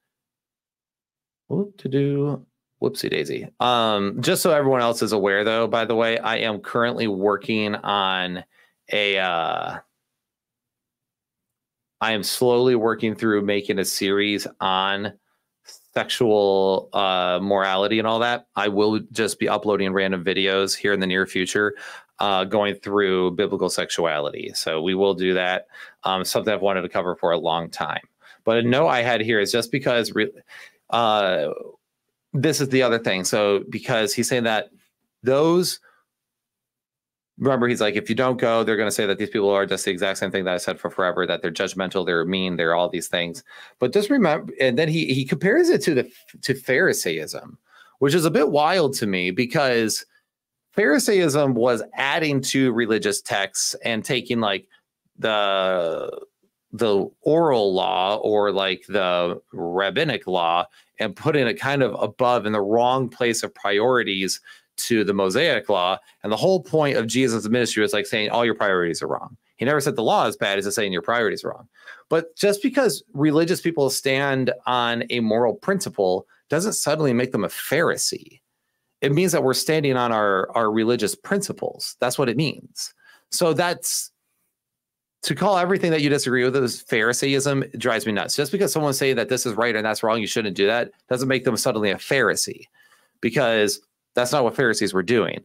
[1.46, 2.44] what to do?
[2.82, 3.48] Whoopsie daisy.
[3.60, 7.74] Um, just so everyone else is aware, though, by the way, I am currently working
[7.74, 8.44] on
[8.92, 9.18] a.
[9.18, 9.78] Uh,
[12.04, 15.14] I am slowly working through making a series on
[15.94, 18.46] sexual uh, morality and all that.
[18.56, 21.74] I will just be uploading random videos here in the near future,
[22.18, 24.52] uh, going through biblical sexuality.
[24.52, 25.68] So we will do that.
[26.02, 28.02] Um, something I've wanted to cover for a long time.
[28.44, 30.30] But a note I had here is just because re-
[30.90, 31.52] uh,
[32.34, 33.24] this is the other thing.
[33.24, 34.68] So because he's saying that
[35.22, 35.80] those
[37.38, 39.66] remember he's like if you don't go they're going to say that these people are
[39.66, 42.56] just the exact same thing that i said for forever that they're judgmental they're mean
[42.56, 43.42] they're all these things.
[43.78, 46.10] But just remember and then he he compares it to the
[46.42, 47.58] to pharisaism
[47.98, 50.04] which is a bit wild to me because
[50.76, 54.66] pharisaism was adding to religious texts and taking like
[55.18, 56.10] the
[56.72, 60.66] the oral law or like the rabbinic law
[60.98, 64.40] and putting it kind of above in the wrong place of priorities
[64.76, 65.98] to the Mosaic law.
[66.22, 69.36] And the whole point of Jesus' ministry was like saying all your priorities are wrong.
[69.56, 71.68] He never said the law is bad, he's just saying your priorities are wrong.
[72.08, 77.48] But just because religious people stand on a moral principle doesn't suddenly make them a
[77.48, 78.40] Pharisee.
[79.00, 81.96] It means that we're standing on our, our religious principles.
[82.00, 82.94] That's what it means.
[83.30, 84.10] So that's
[85.22, 88.36] to call everything that you disagree with as Phariseeism drives me nuts.
[88.36, 90.90] Just because someone say that this is right and that's wrong, you shouldn't do that,
[91.08, 92.66] doesn't make them suddenly a Pharisee.
[93.20, 93.80] Because
[94.14, 95.44] that's not what Pharisees were doing.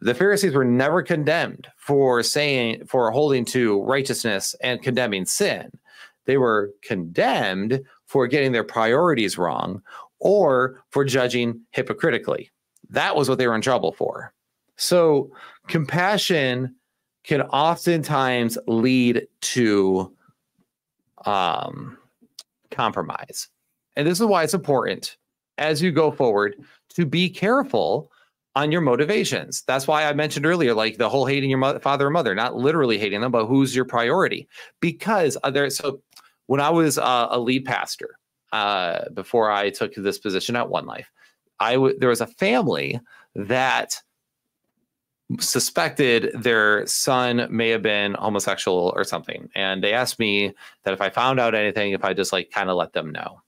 [0.00, 5.70] The Pharisees were never condemned for saying, for holding to righteousness and condemning sin.
[6.26, 9.82] They were condemned for getting their priorities wrong
[10.18, 12.50] or for judging hypocritically.
[12.90, 14.32] That was what they were in trouble for.
[14.76, 15.30] So,
[15.68, 16.74] compassion
[17.24, 20.14] can oftentimes lead to
[21.24, 21.96] um,
[22.70, 23.48] compromise.
[23.96, 25.16] And this is why it's important
[25.58, 26.56] as you go forward
[26.94, 28.10] to be careful
[28.56, 29.62] on your motivations.
[29.66, 32.56] That's why I mentioned earlier, like the whole hating your mother, father or mother, not
[32.56, 34.48] literally hating them, but who's your priority?
[34.80, 35.68] Because there.
[35.70, 36.00] So
[36.46, 38.18] when I was uh, a lead pastor,
[38.52, 41.10] uh, before I took this position at One Life,
[41.58, 43.00] I w- there was a family
[43.34, 44.00] that
[45.40, 50.52] suspected their son may have been homosexual or something, and they asked me
[50.84, 53.40] that if I found out anything, if I just like kind of let them know.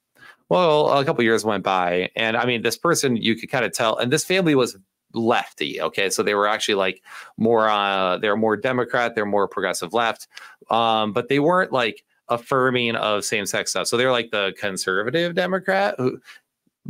[0.48, 3.72] Well, a couple years went by, and I mean, this person you could kind of
[3.72, 4.76] tell, and this family was
[5.12, 5.80] lefty.
[5.80, 7.02] Okay, so they were actually like
[7.36, 10.28] more, uh, they're more Democrat, they're more progressive left,
[10.70, 13.86] um, but they weren't like affirming of same-sex stuff.
[13.88, 16.20] So they're like the conservative Democrat who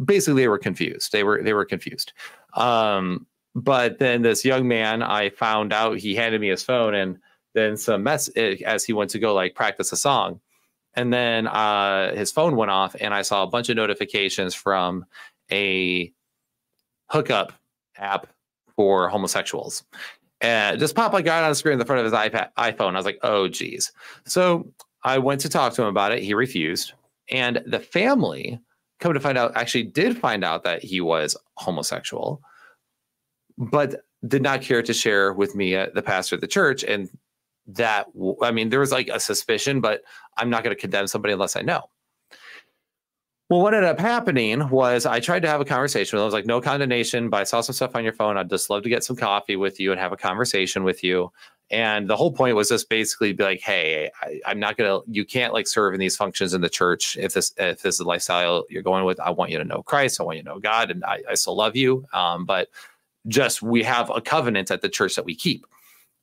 [0.04, 1.12] basically they were confused.
[1.12, 2.12] They were they were confused.
[2.54, 7.18] Um, but then this young man, I found out he handed me his phone, and
[7.54, 10.40] then some mess eh, as he went to go like practice a song
[10.96, 15.04] and then uh, his phone went off, and I saw a bunch of notifications from
[15.52, 16.12] a
[17.10, 17.52] hookup
[17.96, 18.26] app
[18.74, 19.84] for homosexuals.
[20.40, 22.92] And just pop like right on the screen in the front of his iPad iPhone.
[22.94, 23.92] I was like, oh geez.
[24.26, 24.70] So
[25.02, 26.22] I went to talk to him about it.
[26.22, 26.92] He refused.
[27.30, 28.60] And the family,
[29.00, 32.42] come to find out, actually did find out that he was homosexual,
[33.56, 36.84] but did not care to share with me, uh, the pastor of the church.
[36.84, 37.08] And
[37.68, 38.06] that
[38.42, 40.02] I mean, there was like a suspicion, but
[40.36, 41.90] I'm not going to condemn somebody unless I know.
[43.48, 46.24] Well, what ended up happening was I tried to have a conversation with him.
[46.24, 48.36] I was like, no condemnation, but I saw some stuff on your phone.
[48.36, 51.30] I'd just love to get some coffee with you and have a conversation with you.
[51.70, 55.24] And the whole point was just basically be like, hey, I, am not gonna, you
[55.24, 58.04] can't like serve in these functions in the church if this if this is the
[58.04, 59.20] lifestyle you're going with.
[59.20, 60.20] I want you to know Christ.
[60.20, 62.04] I want you to know God, and I, I still love you.
[62.12, 62.68] Um, but
[63.28, 65.66] just we have a covenant at the church that we keep.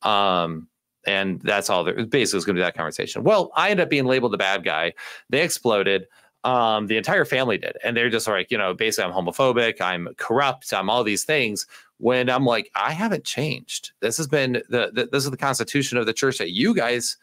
[0.02, 0.68] Um,
[1.06, 3.24] and that's all there basically is going to be that conversation.
[3.24, 4.94] Well, I ended up being labeled the bad guy.
[5.30, 6.08] They exploded.
[6.46, 7.78] Um, the entire family did.
[7.86, 11.66] And they're just like, you know, basically I'm homophobic, I'm corrupt, I'm all these things.
[12.00, 13.94] When I'm like, I haven't changed.
[14.02, 17.16] This has been the, the this is the constitution of the church that you guys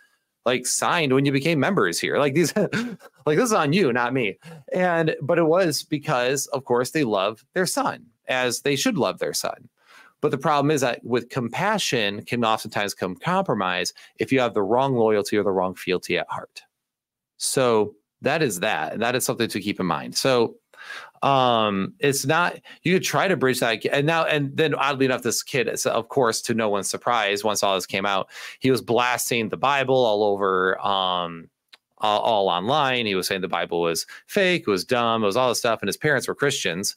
[0.46, 2.16] like signed when you became members here.
[2.18, 4.38] Like these like this is on you, not me.
[4.72, 9.18] And but it was because of course they love their son as they should love
[9.18, 9.68] their son.
[10.20, 14.62] But the problem is that with compassion can oftentimes come compromise if you have the
[14.62, 16.62] wrong loyalty or the wrong fealty at heart.
[17.38, 18.92] So that is that.
[18.92, 20.16] And that is something to keep in mind.
[20.16, 20.56] So
[21.22, 25.22] um it's not you could try to bridge that and now and then oddly enough
[25.22, 28.70] this kid is of course to no one's surprise once all this came out he
[28.70, 31.50] was blasting the bible all over um
[31.98, 35.36] all, all online he was saying the bible was fake it was dumb it was
[35.36, 36.96] all this stuff and his parents were christians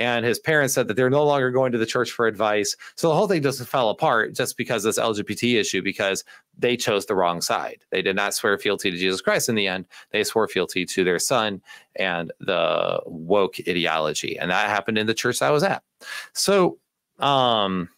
[0.00, 2.74] and his parents said that they're no longer going to the church for advice.
[2.96, 6.24] So the whole thing just fell apart just because this LGBT issue, because
[6.58, 7.84] they chose the wrong side.
[7.90, 9.84] They did not swear fealty to Jesus Christ in the end.
[10.10, 11.60] They swore fealty to their son
[11.96, 14.38] and the woke ideology.
[14.38, 15.82] And that happened in the church I was at.
[16.32, 16.78] So,
[17.18, 17.90] um,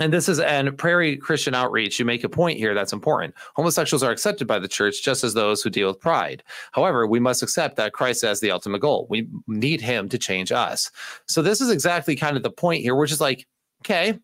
[0.00, 3.34] and this is and prairie christian outreach you make a point here that's important.
[3.54, 6.42] Homosexuals are accepted by the church just as those who deal with pride.
[6.72, 9.06] However we must accept that christ has the ultimate goal.
[9.10, 10.90] We need him to change us.
[11.26, 13.46] So this is exactly kind of the point here which is like
[13.82, 14.18] okay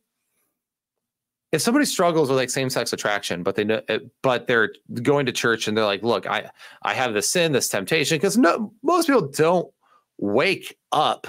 [1.50, 5.32] if somebody struggles with like same-sex attraction but they know eh, but they're going to
[5.32, 6.50] church and they're like look i
[6.82, 9.68] i have this sin this temptation because no most people don't
[10.18, 11.26] wake up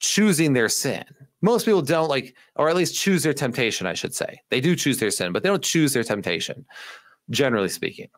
[0.00, 1.04] choosing their sin
[1.42, 4.40] most people don't like, or at least choose their temptation, I should say.
[4.50, 6.66] They do choose their sin, but they don't choose their temptation,
[7.30, 8.08] generally speaking.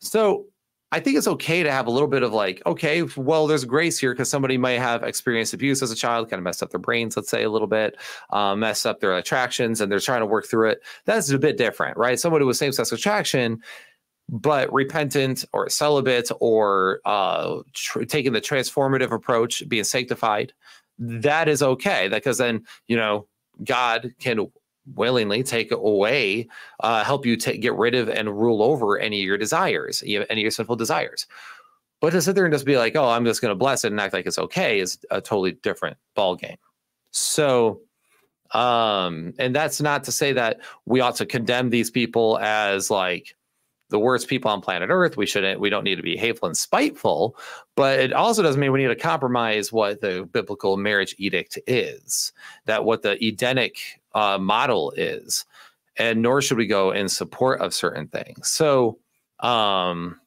[0.00, 0.46] So
[0.92, 3.98] I think it's okay to have a little bit of like, okay, well, there's grace
[3.98, 6.80] here because somebody might have experienced abuse as a child, kind of messed up their
[6.80, 7.96] brains, let's say a little bit,
[8.30, 10.82] um, messed up their attractions, and they're trying to work through it.
[11.04, 12.18] That's a bit different, right?
[12.18, 13.62] Somebody with same sex attraction,
[14.28, 20.52] but repentant or celibate or uh, tr- taking the transformative approach, being sanctified,
[21.00, 23.26] that is okay because then you know
[23.64, 24.46] god can
[24.94, 26.46] willingly take away
[26.80, 30.38] uh, help you get rid of and rule over any of your desires any of
[30.38, 31.26] your sinful desires.
[32.00, 33.92] But to sit there and just be like oh i'm just going to bless it
[33.92, 36.56] and act like it's okay is a totally different ball game
[37.10, 37.80] so
[38.52, 43.36] um and that's not to say that we ought to condemn these people as like
[43.90, 45.16] the worst people on planet Earth.
[45.16, 47.36] We shouldn't, we don't need to be hateful and spiteful,
[47.76, 52.32] but it also doesn't mean we need to compromise what the biblical marriage edict is,
[52.64, 55.44] that what the Edenic uh, model is,
[55.96, 58.48] and nor should we go in support of certain things.
[58.48, 58.98] So,
[59.40, 60.20] um,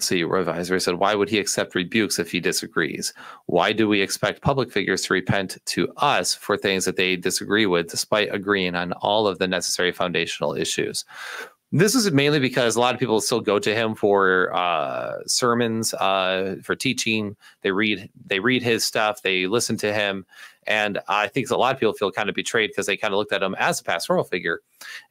[0.00, 3.14] see, Reviser said, why would he accept rebukes if he disagrees?
[3.46, 7.66] Why do we expect public figures to repent to us for things that they disagree
[7.66, 11.04] with, despite agreeing on all of the necessary foundational issues?
[11.76, 15.92] This is mainly because a lot of people still go to him for uh, sermons,
[15.94, 17.34] uh, for teaching.
[17.62, 19.22] They read they read his stuff.
[19.22, 20.24] They listen to him,
[20.68, 23.18] and I think a lot of people feel kind of betrayed because they kind of
[23.18, 24.60] looked at him as a pastoral figure,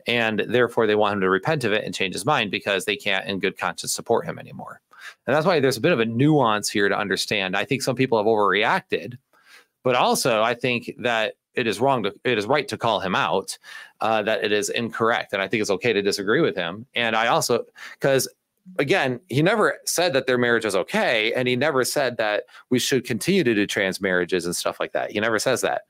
[0.07, 2.95] and therefore they want him to repent of it and change his mind because they
[2.95, 4.79] can't, in good conscience, support him anymore.
[5.27, 7.57] And that's why there's a bit of a nuance here to understand.
[7.57, 9.17] I think some people have overreacted,
[9.83, 13.15] but also I think that it is wrong to it is right to call him
[13.15, 13.57] out
[14.01, 16.85] uh, that it is incorrect and i think it's okay to disagree with him.
[16.95, 17.63] And i also
[17.99, 18.27] because
[18.79, 22.79] again he never said that their marriage is okay and he never said that we
[22.79, 25.11] should continue to do trans marriages and stuff like that.
[25.11, 25.83] He never says that.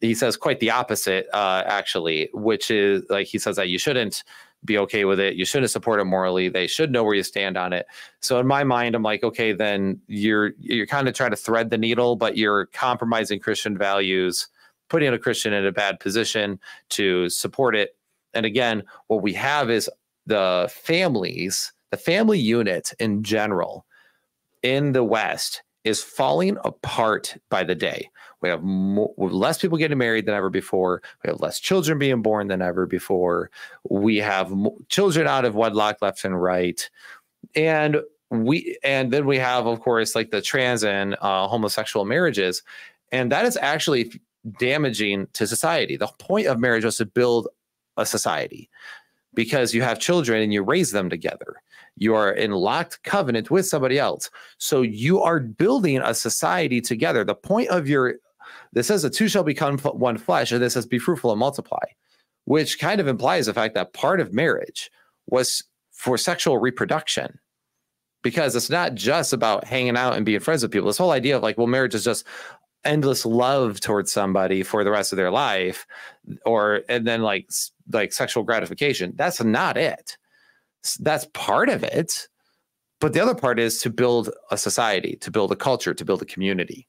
[0.00, 4.22] He says quite the opposite uh, actually which is like he says that you shouldn't
[4.62, 7.56] be okay with it you shouldn't support it morally they should know where you stand
[7.56, 7.86] on it.
[8.20, 11.70] So in my mind i'm like okay then you're you're kind of trying to thread
[11.70, 14.48] the needle but you're compromising christian values
[14.90, 16.60] putting a Christian in a bad position
[16.90, 17.96] to support it.
[18.34, 19.88] And again, what we have is
[20.26, 23.86] the families, the family unit in general
[24.62, 28.10] in the West is falling apart by the day.
[28.42, 31.02] We have more, less people getting married than ever before.
[31.24, 33.50] We have less children being born than ever before.
[33.88, 34.52] We have
[34.88, 36.88] children out of wedlock left and right.
[37.54, 42.62] And we and then we have of course like the trans and uh, homosexual marriages
[43.12, 44.12] and that is actually
[44.58, 45.96] damaging to society.
[45.96, 47.48] The point of marriage was to build
[47.96, 48.70] a society
[49.34, 51.62] because you have children and you raise them together.
[51.96, 54.30] You are in locked covenant with somebody else.
[54.58, 57.24] So you are building a society together.
[57.24, 58.14] The point of your
[58.72, 61.84] this says the two shall become one flesh, and this says be fruitful and multiply,
[62.44, 64.90] which kind of implies the fact that part of marriage
[65.26, 65.62] was
[65.92, 67.38] for sexual reproduction.
[68.22, 70.88] Because it's not just about hanging out and being friends with people.
[70.88, 72.26] This whole idea of like, well, marriage is just
[72.84, 75.86] endless love towards somebody for the rest of their life
[76.46, 77.50] or and then like
[77.92, 80.16] like sexual gratification that's not it.
[80.98, 82.28] That's part of it.
[83.00, 86.22] But the other part is to build a society to build a culture to build
[86.22, 86.86] a community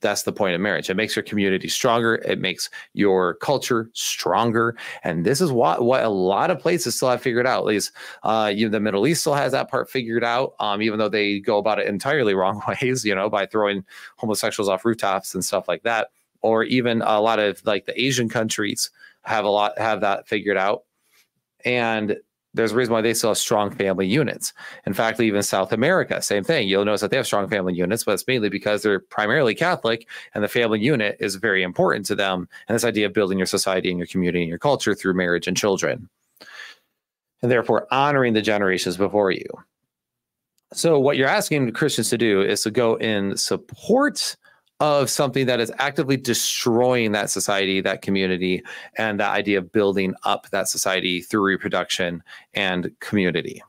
[0.00, 0.90] that's the point of marriage.
[0.90, 2.16] It makes your community stronger.
[2.16, 4.76] It makes your culture stronger.
[5.04, 7.60] And this is what, what a lot of places still have figured out.
[7.60, 7.92] At least
[8.22, 11.08] uh, you know, the Middle East still has that part figured out, um, even though
[11.08, 13.84] they go about it entirely wrong ways, you know, by throwing
[14.16, 16.10] homosexuals off rooftops and stuff like that.
[16.40, 18.90] Or even a lot of like the Asian countries
[19.22, 20.82] have a lot have that figured out.
[21.64, 22.16] And
[22.54, 24.52] there's a reason why they still have strong family units.
[24.86, 26.68] In fact, even South America, same thing.
[26.68, 30.06] You'll notice that they have strong family units, but it's mainly because they're primarily Catholic
[30.34, 32.48] and the family unit is very important to them.
[32.68, 35.46] And this idea of building your society and your community and your culture through marriage
[35.46, 36.08] and children.
[37.40, 39.46] And therefore honoring the generations before you.
[40.72, 44.36] So, what you're asking Christians to do is to go in support
[44.82, 48.64] of something that is actively destroying that society, that community,
[48.96, 52.20] and that idea of building up that society through reproduction
[52.52, 53.62] and community.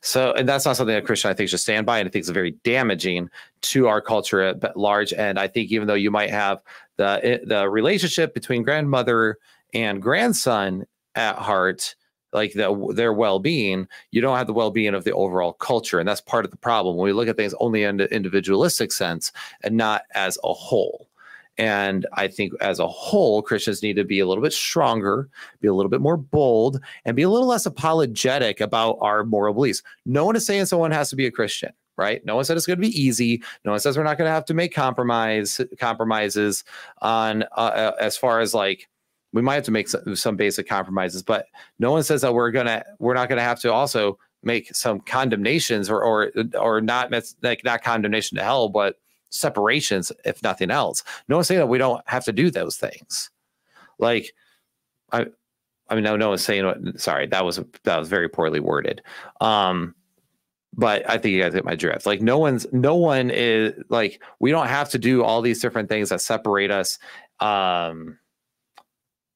[0.00, 2.22] So, and that's not something that Christian I think should stand by, and I think
[2.22, 3.30] it's very damaging
[3.62, 5.12] to our culture at large.
[5.12, 6.60] And I think even though you might have
[6.96, 9.38] the eh, the relationship between grandmother
[9.72, 11.94] and grandson at heart,
[12.32, 16.20] like the, their well-being you don't have the well-being of the overall culture and that's
[16.20, 19.76] part of the problem when we look at things only in the individualistic sense and
[19.76, 21.08] not as a whole
[21.56, 25.28] and i think as a whole christians need to be a little bit stronger
[25.60, 29.54] be a little bit more bold and be a little less apologetic about our moral
[29.54, 32.24] beliefs no one is saying someone has to be a christian right?
[32.24, 33.42] No one said it's going to be easy.
[33.64, 36.62] No one says we're not going to have to make compromise compromises
[37.02, 38.88] on uh, uh as far as like
[39.32, 41.46] we might have to make some, some basic compromises, but
[41.78, 45.90] no one says that we're gonna we're not gonna have to also make some condemnations
[45.90, 47.12] or or or not
[47.42, 48.96] like not condemnation to hell, but
[49.30, 51.02] separations if nothing else.
[51.28, 53.30] No one's saying that we don't have to do those things.
[53.98, 54.32] Like
[55.12, 55.26] I
[55.88, 59.02] I mean no no one's saying what sorry, that was that was very poorly worded.
[59.40, 59.94] Um
[60.74, 62.06] but I think you guys get my drift.
[62.06, 65.88] Like no one's no one is like we don't have to do all these different
[65.88, 66.98] things that separate us
[67.40, 68.18] um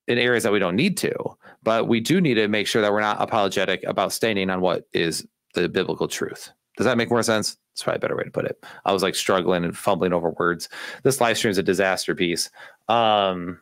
[0.08, 1.14] in areas that we don't need to,
[1.62, 4.86] but we do need to make sure that we're not apologetic about standing on what
[4.92, 6.50] is the biblical truth.
[6.76, 7.56] Does that make more sense?
[7.72, 8.64] That's probably a better way to put it.
[8.84, 10.68] I was like struggling and fumbling over words.
[11.04, 12.50] This live stream is a disaster piece.
[12.88, 13.60] Um,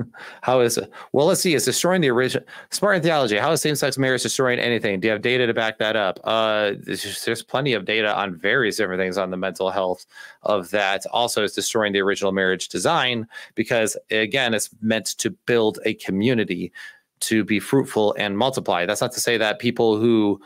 [0.42, 0.90] how is it?
[1.12, 1.54] Well, let's see.
[1.54, 3.36] It's destroying the original Spartan theology.
[3.36, 5.00] How is same-sex marriage destroying anything?
[5.00, 6.20] Do you have data to back that up?
[6.24, 10.06] Uh, there's, just, there's plenty of data on various different things on the mental health
[10.42, 11.04] of that.
[11.12, 16.72] Also, it's destroying the original marriage design because again, it's meant to build a community
[17.20, 18.86] to be fruitful and multiply.
[18.86, 20.40] That's not to say that people who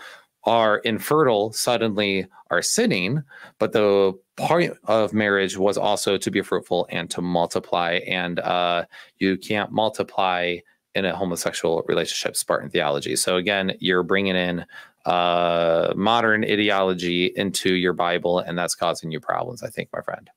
[0.47, 3.23] are infertile suddenly are sinning,
[3.59, 8.01] but the part of marriage was also to be fruitful and to multiply.
[8.07, 8.85] And uh,
[9.19, 10.59] you can't multiply
[10.95, 13.17] in a homosexual relationship, Spartan theology.
[13.17, 14.65] So again, you're bringing in
[15.07, 20.31] uh, modern ideology into your Bible, and that's causing you problems, I think, my friend.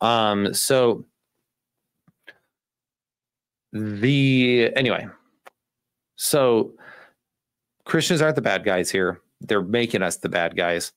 [0.00, 1.04] Um, so
[3.72, 5.06] the anyway,
[6.16, 6.72] so
[7.84, 10.92] Christians aren't the bad guys here they're making us the bad guys.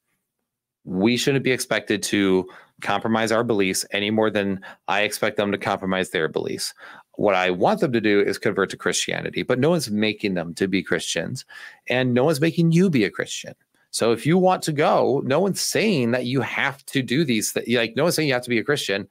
[0.86, 2.50] We shouldn't be expected to
[2.82, 6.74] compromise our beliefs any more than I expect them to compromise their beliefs.
[7.16, 10.54] What I want them to do is convert to Christianity, but no one's making them
[10.56, 11.46] to be Christians
[11.88, 13.54] and no one's making you be a Christian.
[13.92, 17.54] So if you want to go, no one's saying that you have to do these
[17.54, 19.08] That Like no one's saying you have to be a Christian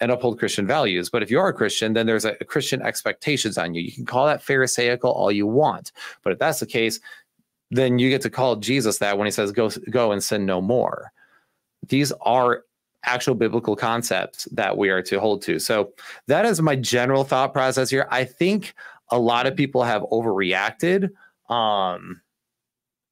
[0.00, 1.08] and uphold Christian values.
[1.08, 3.82] But if you are a Christian, then there's a, a Christian expectations on you.
[3.82, 5.92] You can call that Pharisaical all you want.
[6.22, 7.00] But if that's the case,
[7.70, 10.60] then you get to call Jesus that when he says go go and sin no
[10.60, 11.12] more.
[11.88, 12.62] These are
[13.04, 15.58] actual biblical concepts that we are to hold to.
[15.58, 15.92] So
[16.26, 18.08] that is my general thought process here.
[18.10, 18.74] I think
[19.10, 21.10] a lot of people have overreacted.
[21.48, 22.20] Um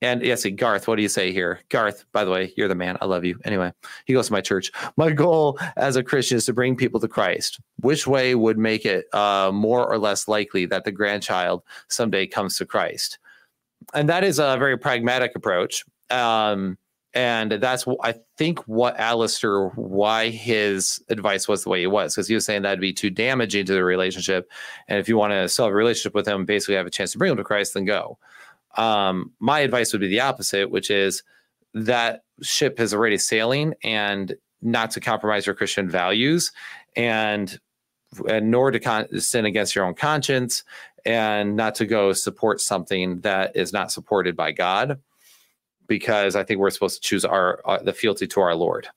[0.05, 1.61] and yes, Garth, what do you say here?
[1.71, 2.99] Garth, by the way, you're the man.
[3.01, 3.39] I love you.
[3.45, 3.73] Anyway,
[4.05, 4.71] he goes to my church.
[4.99, 7.59] My goal as a Christian is to bring people to Christ.
[7.81, 12.59] Which way would make it uh, more or less likely that the grandchild someday comes
[12.59, 13.19] to Christ?
[13.93, 15.85] And that is a very pragmatic approach.
[16.11, 16.79] Um,
[17.15, 22.27] and that's I think what Alistair why his advice was the way it was because
[22.27, 24.51] he was saying that'd be too damaging to the relationship,
[24.89, 27.13] and if you want to still have a relationship with him, basically have a chance
[27.13, 28.19] to bring him to Christ, then go.
[28.77, 31.23] Um, my advice would be the opposite, which is
[31.75, 36.51] that ship is already sailing and not to compromise your Christian values
[36.97, 37.61] and
[38.29, 40.63] and nor to con- sin against your own conscience
[41.05, 45.01] and not to go support something that is not supported by God
[45.87, 48.89] because I think we're supposed to choose our uh, the fealty to our Lord.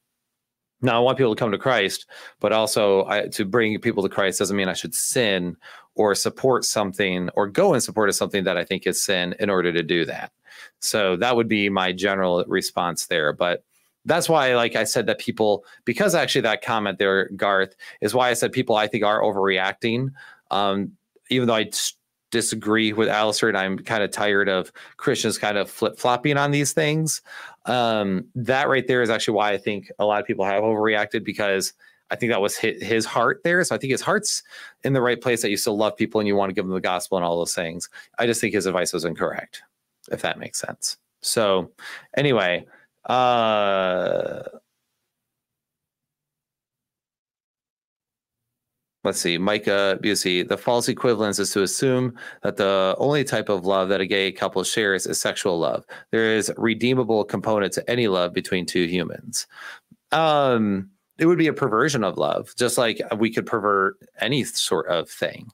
[0.82, 2.06] Now, I want people to come to Christ,
[2.40, 5.58] but also I, to bring people to Christ doesn't mean I should sin
[5.96, 9.50] or support something or go in support of something that I think is sin in
[9.50, 10.32] order to do that.
[10.80, 13.34] So that would be my general response there.
[13.34, 13.64] But
[14.06, 18.30] that's why, like I said, that people, because actually that comment there, Garth, is why
[18.30, 20.12] I said people I think are overreacting.
[20.52, 20.94] Um,
[21.30, 21.70] even though I
[22.32, 26.52] disagree with Alistair, and I'm kind of tired of Christians kind of flip flopping on
[26.52, 27.22] these things.
[27.66, 31.24] Um, that right there is actually why I think a lot of people have overreacted
[31.24, 31.74] because
[32.10, 33.64] I think that was his, his heart there.
[33.64, 34.44] So I think his heart's
[34.84, 36.74] in the right place that you still love people and you want to give them
[36.74, 37.90] the gospel and all those things.
[38.18, 39.62] I just think his advice was incorrect,
[40.12, 40.98] if that makes sense.
[41.22, 41.72] So
[42.16, 42.66] anyway,
[43.06, 44.44] uh,
[49.08, 53.66] let's see, Micah Busey, the false equivalence is to assume that the only type of
[53.66, 55.86] love that a gay couple shares is sexual love.
[56.12, 59.48] There is redeemable component to any love between two humans.
[60.12, 64.88] Um, it would be a perversion of love, just like we could pervert any sort
[64.88, 65.52] of thing.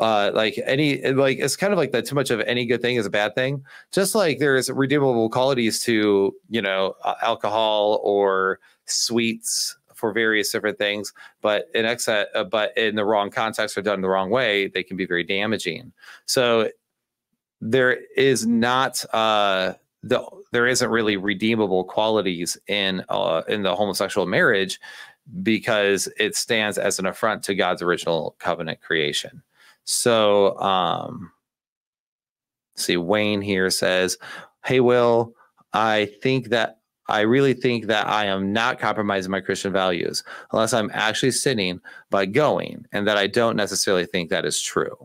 [0.00, 2.06] Uh, like any, like it's kind of like that.
[2.06, 3.62] Too much of any good thing is a bad thing.
[3.92, 11.12] Just like there's redeemable qualities to you know alcohol or sweets for various different things,
[11.42, 14.82] but in excess, uh, but in the wrong context or done the wrong way, they
[14.82, 15.92] can be very damaging.
[16.26, 16.68] So
[17.60, 24.26] there is not uh, the there isn't really redeemable qualities in uh, in the homosexual
[24.26, 24.80] marriage
[25.44, 29.40] because it stands as an affront to God's original covenant creation.
[29.84, 31.30] So, um,
[32.74, 34.18] see, Wayne here says,
[34.64, 35.32] "Hey, Will,
[35.72, 36.81] I think that
[37.12, 41.80] I really think that I am not compromising my Christian values unless I'm actually sinning
[42.08, 44.96] by going, and that I don't necessarily think that is true.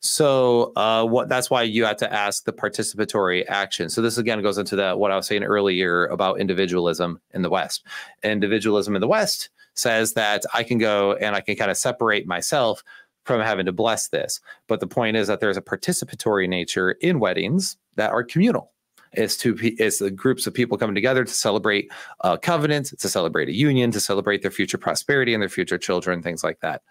[0.00, 3.90] So uh, what that's why you have to ask the participatory action.
[3.90, 7.50] So this again goes into that what I was saying earlier about individualism in the
[7.50, 7.84] West.
[8.22, 12.26] Individualism in the West says that I can go and I can kind of separate
[12.26, 12.82] myself
[13.24, 14.40] from having to bless this.
[14.66, 18.72] But the point is that there's a participatory nature in weddings that are communal.
[19.12, 21.90] It's to it's the groups of people coming together to celebrate
[22.20, 26.22] a covenant, to celebrate a union, to celebrate their future prosperity and their future children,
[26.22, 26.82] things like that.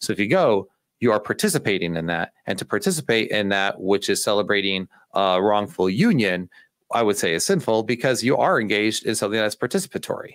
[0.00, 0.68] So if you go,
[1.00, 5.90] you are participating in that, and to participate in that, which is celebrating a wrongful
[5.90, 6.48] union,
[6.92, 10.32] I would say is sinful because you are engaged in something that's participatory.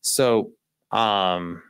[0.00, 0.52] So,
[0.90, 1.62] um,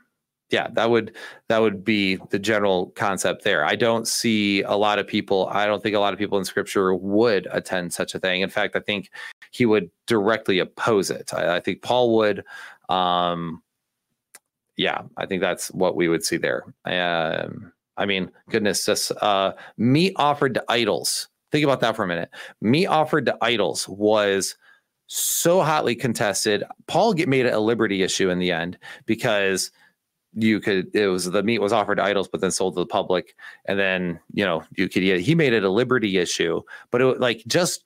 [0.51, 1.17] yeah, that would
[1.49, 3.65] that would be the general concept there.
[3.65, 5.49] I don't see a lot of people.
[5.51, 8.41] I don't think a lot of people in Scripture would attend such a thing.
[8.41, 9.11] In fact, I think
[9.53, 11.33] he would directly oppose it.
[11.33, 12.45] I, I think Paul would.
[12.89, 13.63] Um,
[14.77, 16.65] yeah, I think that's what we would see there.
[16.85, 21.29] Um, I mean, goodness, just uh, meat offered to idols.
[21.53, 22.31] Think about that for a minute.
[22.61, 24.57] Meat offered to idols was
[25.07, 26.65] so hotly contested.
[26.87, 29.71] Paul get, made it a liberty issue in the end because
[30.35, 32.87] you could it was the meat was offered to idols but then sold to the
[32.87, 33.35] public.
[33.67, 37.43] And then you know you could he made it a liberty issue but it like
[37.47, 37.85] just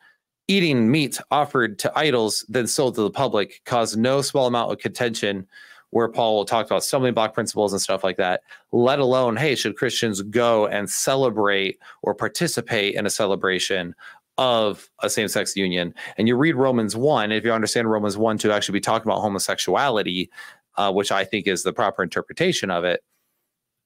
[0.48, 4.78] eating meat offered to idols then sold to the public caused no small amount of
[4.78, 5.46] contention
[5.90, 8.42] where paul talked talk about stumbling block principles and stuff like that
[8.72, 13.94] let alone hey should christians go and celebrate or participate in a celebration
[14.36, 15.94] of a same-sex union?
[16.18, 19.20] And you read romans 1 if you understand romans 1 to actually be talking about
[19.20, 20.30] homosexuality
[20.76, 23.00] uh, which I think is the proper interpretation of it.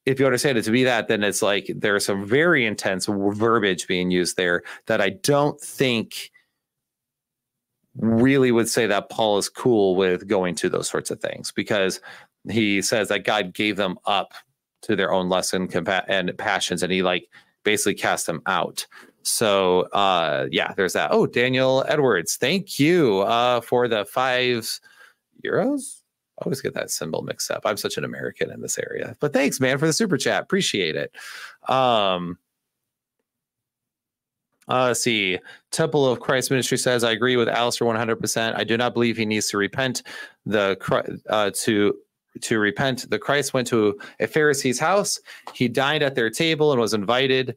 [0.06, 3.86] If you understand it to be that, then it's like there's some very intense verbiage
[3.86, 6.30] being used there that I don't think
[7.98, 12.00] really would say that Paul is cool with going to those sorts of things because
[12.48, 14.32] he says that God gave them up
[14.82, 15.72] to their own lust and,
[16.08, 17.28] and passions and he like
[17.64, 18.86] basically cast them out.
[19.22, 21.10] So uh yeah, there's that.
[21.12, 24.78] Oh, Daniel Edwards, thank you uh for the five
[25.44, 25.97] euros
[26.42, 27.62] always get that symbol mixed up.
[27.64, 29.16] I'm such an American in this area.
[29.20, 30.42] But thanks, man, for the super chat.
[30.42, 31.12] Appreciate it.
[31.68, 32.38] Um,
[34.68, 35.38] uh, see,
[35.70, 38.54] Temple of Christ Ministry says, I agree with Alistair 100%.
[38.54, 40.02] I do not believe he needs to repent.
[40.44, 40.76] The
[41.28, 41.94] uh, to
[42.42, 43.10] to repent.
[43.10, 45.18] The Christ went to a Pharisee's house.
[45.54, 47.56] He dined at their table and was invited.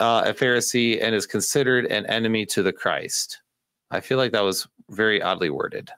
[0.00, 3.42] Uh, a Pharisee and is considered an enemy to the Christ.
[3.90, 5.90] I feel like that was very oddly worded.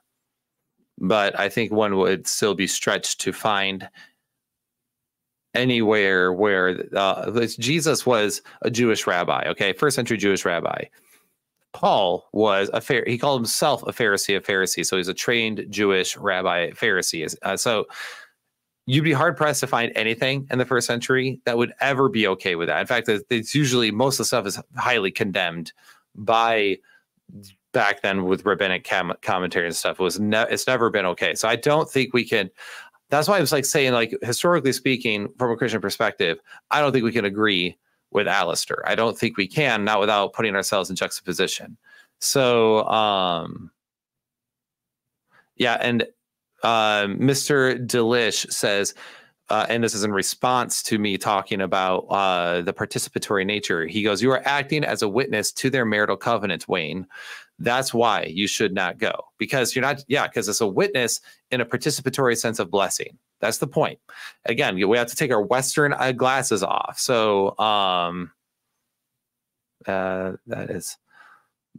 [0.97, 3.89] But I think one would still be stretched to find
[5.53, 10.85] anywhere where uh, Jesus was a Jewish rabbi, okay, first century Jewish rabbi.
[11.73, 13.03] Paul was a fair.
[13.05, 17.35] He called himself a Pharisee of Pharisees, so he's a trained Jewish rabbi Pharisee.
[17.41, 17.85] Uh, so
[18.85, 22.27] you'd be hard pressed to find anything in the first century that would ever be
[22.27, 22.79] okay with that.
[22.79, 25.73] In fact, it's usually most of the stuff is highly condemned
[26.15, 26.77] by
[27.75, 29.99] back then with rabbinic com- commentary and stuff.
[29.99, 31.35] Was ne- it's never been okay.
[31.35, 32.49] So I don't think we can
[33.09, 36.39] that's why I was like saying, like historically speaking, from a Christian perspective,
[36.71, 37.77] I don't think we can agree
[38.11, 38.81] with Alistair.
[38.87, 41.77] I don't think we can, not without putting ourselves in juxtaposition.
[42.19, 43.69] So, um,
[45.55, 46.07] yeah, and
[46.63, 47.85] uh, Mr.
[47.85, 48.95] Delish says,
[49.49, 53.85] uh, and this is in response to me talking about uh, the participatory nature.
[53.85, 57.07] He goes, "You are acting as a witness to their marital covenant, Wayne.
[57.59, 61.21] That's why you should not go because you're not, yeah, because it's a witness
[61.51, 63.17] in a participatory sense of blessing.
[63.39, 63.99] That's the point.
[64.45, 66.99] Again, we have to take our Western glasses off.
[66.99, 68.31] So, um,
[69.87, 70.97] uh, that is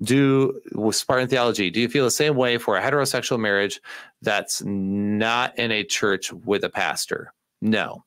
[0.02, 3.80] do with Spartan theology, do you feel the same way for a heterosexual marriage
[4.22, 7.32] that's not in a church with a pastor?
[7.60, 8.04] No.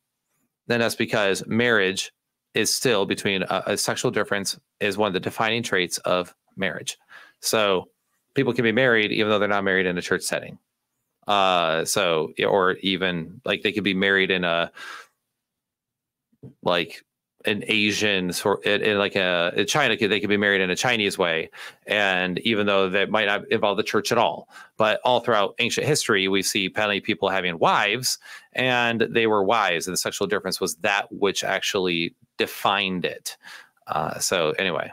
[0.67, 2.11] Then that's because marriage
[2.53, 6.97] is still between a, a sexual difference is one of the defining traits of marriage.
[7.41, 7.89] So
[8.33, 10.59] people can be married even though they're not married in a church setting.
[11.27, 14.71] Uh, so or even like they could be married in a
[16.63, 17.03] like
[17.49, 21.17] an Asian sort in, like a in China they could be married in a Chinese
[21.17, 21.49] way,
[21.87, 24.47] and even though that might not involve the church at all,
[24.77, 28.19] but all throughout ancient history we see plenty of people having wives,
[28.53, 33.37] and they were wives, and the sexual difference was that which actually defined it.
[33.87, 34.91] Uh, so anyway,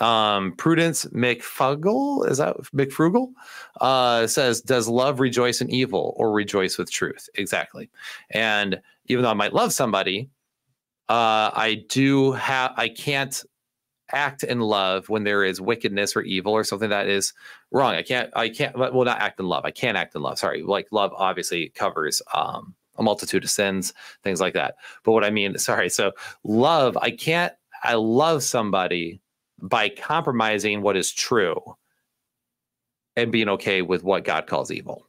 [0.00, 3.32] um, Prudence McFuggle, is that McFrugal?
[3.80, 7.28] Uh, says, Does love rejoice in evil or rejoice with truth?
[7.36, 7.88] Exactly.
[8.30, 10.28] And even though I might love somebody,
[11.08, 13.42] uh, I do have, I can't
[14.12, 17.32] act in love when there is wickedness or evil or something that is
[17.70, 17.94] wrong.
[17.94, 19.64] I can't, I can't, well, not act in love.
[19.64, 20.38] I can't act in love.
[20.38, 20.62] Sorry.
[20.62, 24.76] Like love obviously covers, um, a multitude of sins, things like that.
[25.02, 25.88] But what I mean, sorry.
[25.88, 26.12] So
[26.44, 29.20] love, I can't, I love somebody
[29.60, 31.60] by compromising what is true
[33.16, 35.06] and being okay with what God calls evil.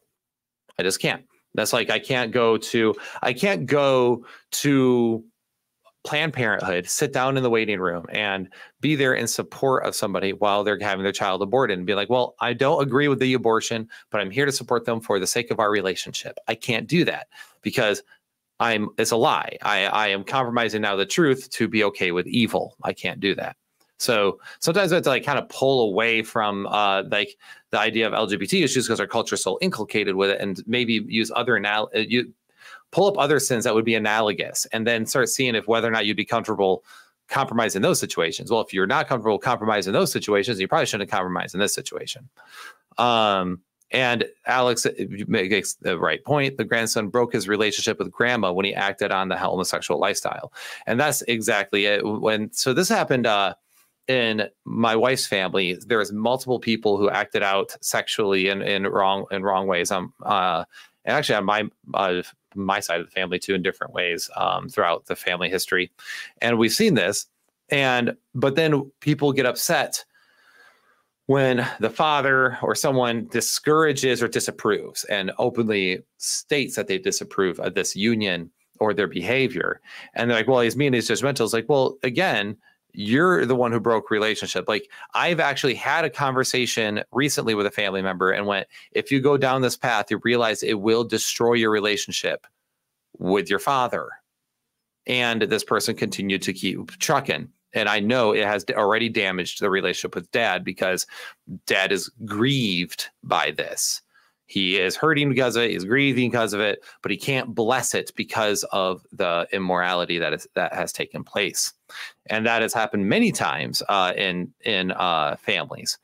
[0.78, 1.26] I just can't.
[1.56, 5.24] That's like I can't go to I can't go to
[6.04, 8.50] Planned Parenthood, sit down in the waiting room and
[8.82, 12.10] be there in support of somebody while they're having their child aborted and be like,
[12.10, 15.28] well, I don't agree with the abortion, but I'm here to support them for the
[15.28, 16.38] sake of our relationship.
[16.48, 17.28] I can't do that
[17.62, 18.04] because
[18.60, 19.58] I'm it's a lie.
[19.62, 22.76] I, I am compromising now the truth to be okay with evil.
[22.84, 23.56] I can't do that.
[24.00, 27.38] So sometimes I have to like kind of pull away from uh, like
[27.72, 31.06] the idea of LGBT issues because our culture is so inculcated with it, and maybe
[31.08, 32.02] use other anal- uh,
[32.94, 35.92] pull up other sins that would be analogous, and then start seeing if whether or
[35.92, 36.86] not you'd be comfortable
[37.28, 38.52] compromise in those situations.
[38.52, 41.74] Well, if you're not comfortable compromise in those situations, you probably shouldn't compromise in this
[41.74, 42.30] situation.
[42.98, 44.92] Um, and Alex uh,
[45.28, 46.58] makes the right point.
[46.58, 50.54] The grandson broke his relationship with grandma when he acted on the homosexual lifestyle,
[50.86, 52.06] and that's exactly it.
[52.06, 53.28] When so this happened.
[53.28, 53.56] Uh,
[54.10, 59.26] in my wife's family, there was multiple people who acted out sexually in, in wrong
[59.32, 59.92] in wrong ways.
[59.92, 60.66] Um, uh,
[61.06, 61.64] and actually on my
[61.94, 62.22] uh,
[62.56, 65.92] my side of the family too, in different ways um, throughout the family history,
[66.42, 67.28] and we've seen this.
[67.70, 70.04] And but then people get upset
[71.28, 77.74] when the father or someone discourages or disapproves and openly states that they disapprove of
[77.74, 79.82] this union or their behavior,
[80.14, 82.58] and they're like, "Well, he's mean, he's judgmental." It's like, well, again
[82.94, 84.68] you're the one who broke relationship.
[84.68, 89.20] Like I've actually had a conversation recently with a family member and went, if you
[89.20, 92.46] go down this path, you realize it will destroy your relationship
[93.18, 94.10] with your father.
[95.06, 97.50] And this person continued to keep trucking.
[97.74, 101.08] And I know it has already damaged the relationship with dad because
[101.66, 104.02] dad is grieved by this.
[104.46, 105.72] He is hurting because of it.
[105.72, 110.34] He's grieving because of it, but he can't bless it because of the immorality that
[110.34, 111.74] is that has taken place,
[112.28, 115.98] and that has happened many times uh, in in uh, families.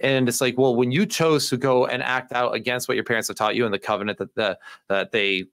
[0.00, 3.04] And it's like, well, when you chose to go and act out against what your
[3.04, 4.58] parents have taught you and the covenant that the,
[4.88, 5.46] that they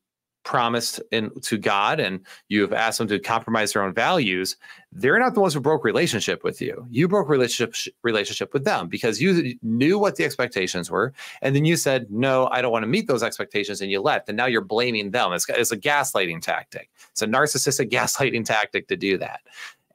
[0.45, 4.55] promised in to God and you've asked them to compromise their own values,
[4.93, 6.87] they're not the ones who broke relationship with you.
[6.89, 11.65] You broke relationship relationship with them because you knew what the expectations were, and then
[11.65, 14.29] you said, "No, I don't want to meet those expectations," and you left.
[14.29, 15.33] And now you're blaming them.
[15.33, 16.89] It's, it's a gaslighting tactic.
[17.11, 19.41] It's a narcissistic gaslighting tactic to do that,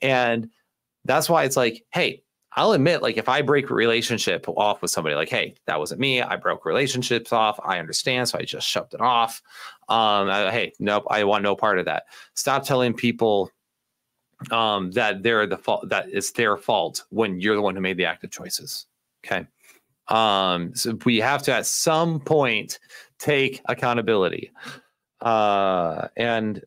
[0.03, 0.51] and
[1.07, 2.23] that's why it's like, hey.
[2.55, 6.21] I'll admit, like if I break relationship off with somebody, like, hey, that wasn't me.
[6.21, 7.61] I broke relationships off.
[7.65, 9.41] I understand, so I just shoved it off.
[9.89, 12.05] Um, I, hey, nope, I want no part of that.
[12.35, 13.51] Stop telling people
[14.51, 15.89] um, that they're the fault.
[15.89, 18.87] That it's their fault when you're the one who made the active choices.
[19.25, 19.47] Okay.
[20.09, 22.81] Um, so we have to at some point
[23.19, 24.51] take accountability.
[25.21, 26.65] Uh, and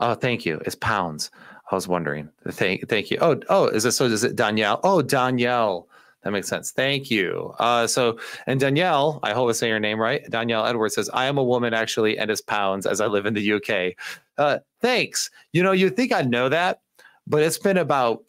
[0.00, 0.60] oh, thank you.
[0.66, 1.30] It's pounds.
[1.70, 2.28] I was wondering.
[2.48, 3.18] Thank, thank you.
[3.20, 4.04] Oh, oh, is it so?
[4.04, 4.80] Is it Danielle?
[4.84, 5.88] Oh, Danielle.
[6.22, 6.72] That makes sense.
[6.72, 7.54] Thank you.
[7.60, 10.28] Uh, so, and Danielle, I hope I say your name right.
[10.28, 13.34] Danielle Edwards says, I am a woman actually, and it's pounds as I live in
[13.34, 13.94] the UK.
[14.36, 15.30] Uh, thanks.
[15.52, 16.80] You know, you think I know that,
[17.28, 18.24] but it's been about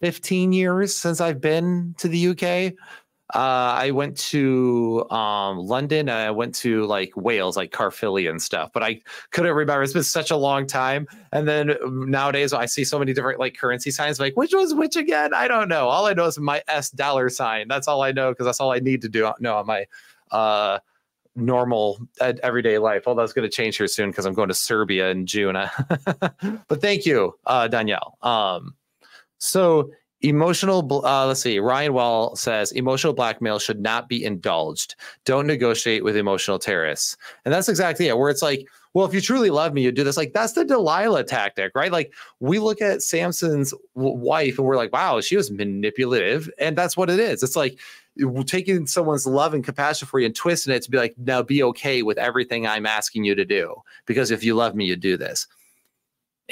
[0.00, 2.74] 15 years since I've been to the UK.
[3.34, 6.10] Uh, I went to um, London.
[6.10, 9.82] I went to like Wales, like Caerphilly and stuff, but I couldn't remember.
[9.82, 11.08] It's been such a long time.
[11.32, 14.20] And then um, nowadays, I see so many different like currency signs.
[14.20, 15.32] Like, which was which again?
[15.32, 15.88] I don't know.
[15.88, 17.68] All I know is my S dollar sign.
[17.68, 19.32] That's all I know because that's all I need to do.
[19.40, 19.86] No, on my
[20.30, 20.80] uh,
[21.34, 23.04] normal everyday life.
[23.06, 25.54] Although that's going to change here soon because I'm going to Serbia in June.
[26.68, 28.18] but thank you, uh, Danielle.
[28.22, 28.74] Um,
[29.38, 29.90] so
[30.22, 31.58] Emotional, uh, let's see.
[31.58, 34.94] Ryan Wall says emotional blackmail should not be indulged.
[35.24, 37.16] Don't negotiate with emotional terrorists.
[37.44, 40.04] And that's exactly it, where it's like, well, if you truly love me, you do
[40.04, 40.16] this.
[40.16, 41.90] Like, that's the Delilah tactic, right?
[41.90, 46.48] Like, we look at Samson's wife and we're like, wow, she was manipulative.
[46.58, 47.42] And that's what it is.
[47.42, 47.80] It's like
[48.46, 51.62] taking someone's love and compassion for you and twisting it to be like, now be
[51.62, 53.74] okay with everything I'm asking you to do.
[54.04, 55.46] Because if you love me, you do this.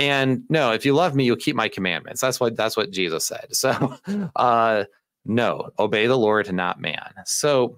[0.00, 2.22] And no, if you love me, you'll keep my commandments.
[2.22, 3.48] That's what that's what Jesus said.
[3.52, 3.96] So
[4.34, 4.84] uh
[5.26, 7.12] no, obey the Lord and not man.
[7.26, 7.76] So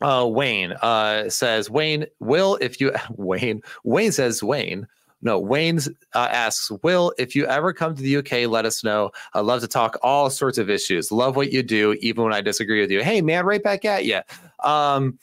[0.00, 4.86] uh Wayne uh says Wayne will if you Wayne Wayne says Wayne
[5.24, 5.78] no, Wayne
[6.14, 9.10] uh, asks, Will, if you ever come to the UK, let us know.
[9.32, 11.10] I'd love to talk all sorts of issues.
[11.10, 13.02] Love what you do, even when I disagree with you.
[13.02, 14.20] Hey, man, right back at you.
[14.62, 15.18] Um,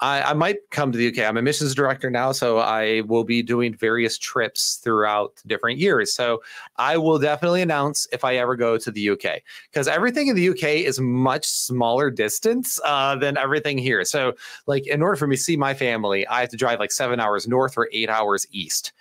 [0.00, 1.26] I, I, might come to the UK.
[1.26, 6.12] I'm a missions director now, so I will be doing various trips throughout different years.
[6.12, 6.42] So
[6.76, 10.48] I will definitely announce if I ever go to the UK because everything in the
[10.48, 14.04] UK is much smaller distance uh, than everything here.
[14.04, 14.34] So,
[14.66, 17.20] like, in order for me to see my family, I have to drive like seven
[17.20, 18.92] hours north or eight hours east.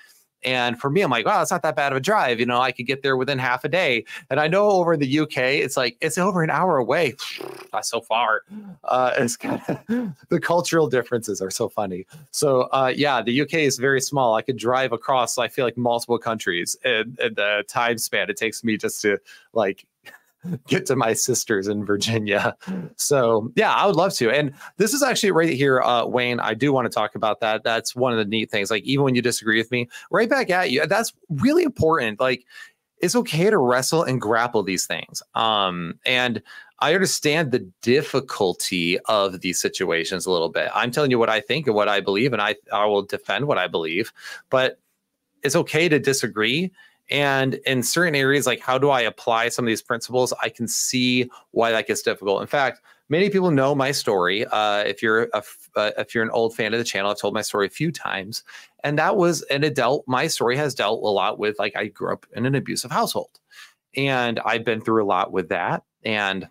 [0.46, 2.39] And for me, I'm like, wow, it's not that bad of a drive.
[2.39, 4.06] You know, I could get there within half a day.
[4.30, 7.16] And I know over in the UK, it's like it's over an hour away.
[7.74, 8.44] not so far.
[8.84, 12.06] Uh, it's kind of the cultural differences are so funny.
[12.32, 14.36] So uh, yeah, the UK is very small.
[14.36, 15.38] I could drive across.
[15.38, 19.18] I feel like multiple countries, and, and the time span it takes me just to
[19.54, 19.86] like
[20.68, 22.56] get to my sisters in Virginia.
[22.96, 24.30] So yeah, I would love to.
[24.30, 26.39] And this is actually right here, uh, Wayne.
[26.39, 27.64] I do want to talk about that.
[27.64, 28.72] That's one of the neat things.
[28.72, 30.86] Like even when you disagree with me, right back at you.
[30.86, 32.20] That's really important.
[32.20, 32.46] Like
[33.00, 35.22] it's okay to wrestle and grapple these things.
[35.36, 36.41] Um, and
[36.80, 40.70] I understand the difficulty of these situations a little bit.
[40.74, 43.48] I'm telling you what I think and what I believe, and I, I will defend
[43.48, 44.12] what I believe.
[44.50, 44.80] But
[45.44, 46.72] it's okay to disagree
[47.14, 50.34] and in certain areas, like how do I apply some of these principles?
[50.41, 52.41] I can see why that gets difficult.
[52.41, 54.47] In fact, many people know my story.
[54.47, 55.43] Uh, if you're a,
[55.76, 57.91] uh, if you're an old fan of the channel, I've told my story a few
[57.91, 58.43] times,
[58.84, 60.03] and that was an adult.
[60.07, 63.39] My story has dealt a lot with like I grew up in an abusive household,
[63.95, 65.84] and I've been through a lot with that.
[66.03, 66.47] And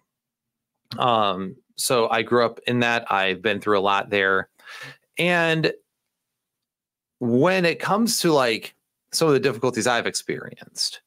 [0.96, 3.10] um, so I grew up in that.
[3.10, 4.48] I've been through a lot there,
[5.18, 5.72] and
[7.18, 8.76] when it comes to like
[9.12, 11.02] some of the difficulties I've experienced.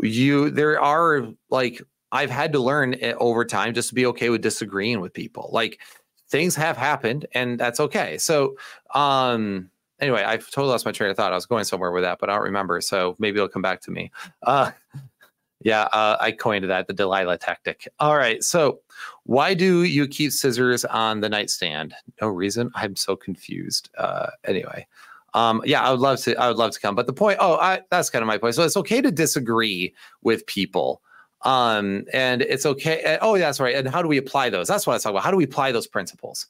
[0.00, 1.82] You, there are like,
[2.12, 5.50] I've had to learn over time just to be okay with disagreeing with people.
[5.52, 5.80] Like
[6.28, 8.18] things have happened and that's okay.
[8.18, 8.56] So,
[8.94, 9.70] um,
[10.00, 11.32] anyway, I've totally lost my train of thought.
[11.32, 12.80] I was going somewhere with that, but I don't remember.
[12.80, 14.10] So maybe it'll come back to me.
[14.42, 14.70] Uh,
[15.60, 17.88] yeah, uh, I coined that the Delilah tactic.
[17.98, 18.42] All right.
[18.42, 18.80] So,
[19.24, 21.94] why do you keep scissors on the nightstand?
[22.20, 22.70] No reason.
[22.74, 23.90] I'm so confused.
[23.98, 24.86] Uh, anyway,
[25.34, 26.34] um, yeah, I would love to.
[26.36, 26.94] I would love to come.
[26.94, 28.54] But the point, oh, I, that's kind of my point.
[28.54, 31.02] So it's okay to disagree with people,
[31.42, 33.00] um, and it's okay.
[33.00, 33.74] Eh, oh, that's right.
[33.74, 34.68] And how do we apply those?
[34.68, 35.24] That's what I was talking about.
[35.24, 36.46] How do we apply those principles?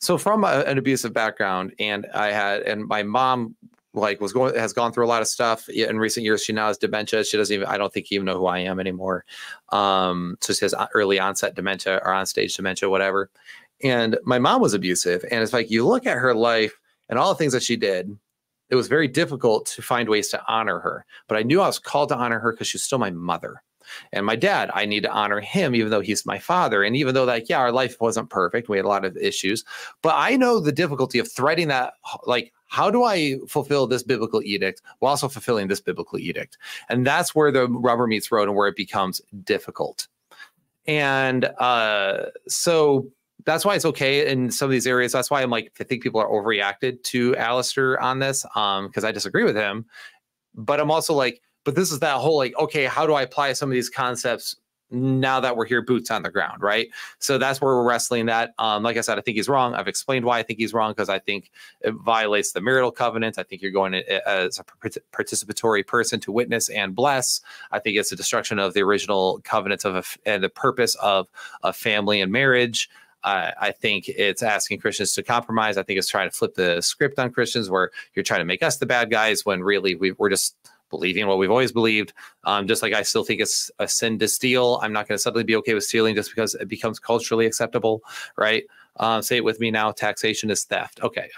[0.00, 3.56] So from a, an abusive background, and I had, and my mom
[3.94, 6.42] like was going has gone through a lot of stuff in recent years.
[6.42, 7.24] She now has dementia.
[7.24, 7.66] She doesn't even.
[7.66, 9.24] I don't think even know who I am anymore.
[9.70, 13.30] Um, so she has early onset dementia or on stage dementia, whatever.
[13.82, 16.78] And my mom was abusive, and it's like you look at her life
[17.08, 18.16] and all the things that she did,
[18.70, 21.06] it was very difficult to find ways to honor her.
[21.26, 23.62] But I knew I was called to honor her because she's still my mother.
[24.12, 26.82] And my dad, I need to honor him, even though he's my father.
[26.82, 29.64] And even though, like, yeah, our life wasn't perfect, we had a lot of issues.
[30.02, 31.94] But I know the difficulty of threading that
[32.26, 36.58] like how do I fulfill this biblical edict while also fulfilling this biblical edict?
[36.88, 40.06] And that's where the rubber meets road and where it becomes difficult.
[40.86, 43.10] And uh, so
[43.44, 45.12] that's why it's okay in some of these areas.
[45.12, 49.04] That's why I'm like, I think people are overreacted to Alistair on this because um,
[49.04, 49.86] I disagree with him.
[50.54, 53.52] But I'm also like, but this is that whole like, okay, how do I apply
[53.52, 54.56] some of these concepts
[54.90, 56.88] now that we're here boots on the ground right?
[57.18, 58.54] So that's where we're wrestling that.
[58.58, 59.74] Um like i said i think he's wrong.
[59.74, 61.50] I've explained why i think he's wrong because i think
[61.82, 63.38] it violates the marital covenant.
[63.38, 64.64] I think you're going as a
[65.12, 67.42] participatory person to witness and bless.
[67.70, 71.28] I think it's a destruction of the original covenants of a, and the purpose of
[71.62, 72.88] a family and marriage
[73.24, 75.76] uh, I think it's asking Christians to compromise.
[75.76, 78.62] I think it's trying to flip the script on Christians, where you're trying to make
[78.62, 80.56] us the bad guys when really we, we're just
[80.90, 82.12] believing what we've always believed.
[82.44, 84.78] Um, just like I still think it's a sin to steal.
[84.82, 88.02] I'm not going to suddenly be okay with stealing just because it becomes culturally acceptable,
[88.36, 88.64] right?
[88.96, 89.92] Uh, say it with me now.
[89.92, 91.00] Taxation is theft.
[91.02, 91.28] Okay.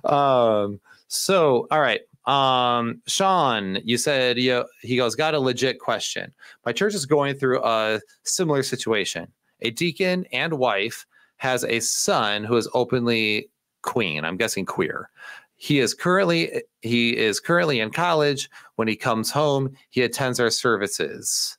[0.04, 2.00] um, so, all right.
[2.26, 6.32] Um, Sean, you said you, he goes, got a legit question.
[6.64, 9.28] My church is going through a similar situation.
[9.60, 13.50] A deacon and wife has a son who is openly
[13.82, 14.24] queen.
[14.24, 15.10] I'm guessing queer.
[15.56, 18.50] He is currently he is currently in college.
[18.76, 21.56] When he comes home, he attends our services.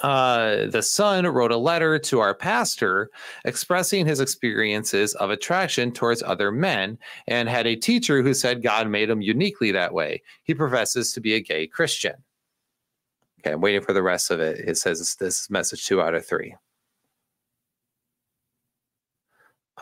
[0.00, 3.08] Uh, the son wrote a letter to our pastor
[3.44, 8.88] expressing his experiences of attraction towards other men and had a teacher who said God
[8.88, 10.22] made him uniquely that way.
[10.42, 12.14] He professes to be a gay Christian.
[13.46, 14.58] Okay, I'm waiting for the rest of it.
[14.58, 16.56] It says this message two out of three.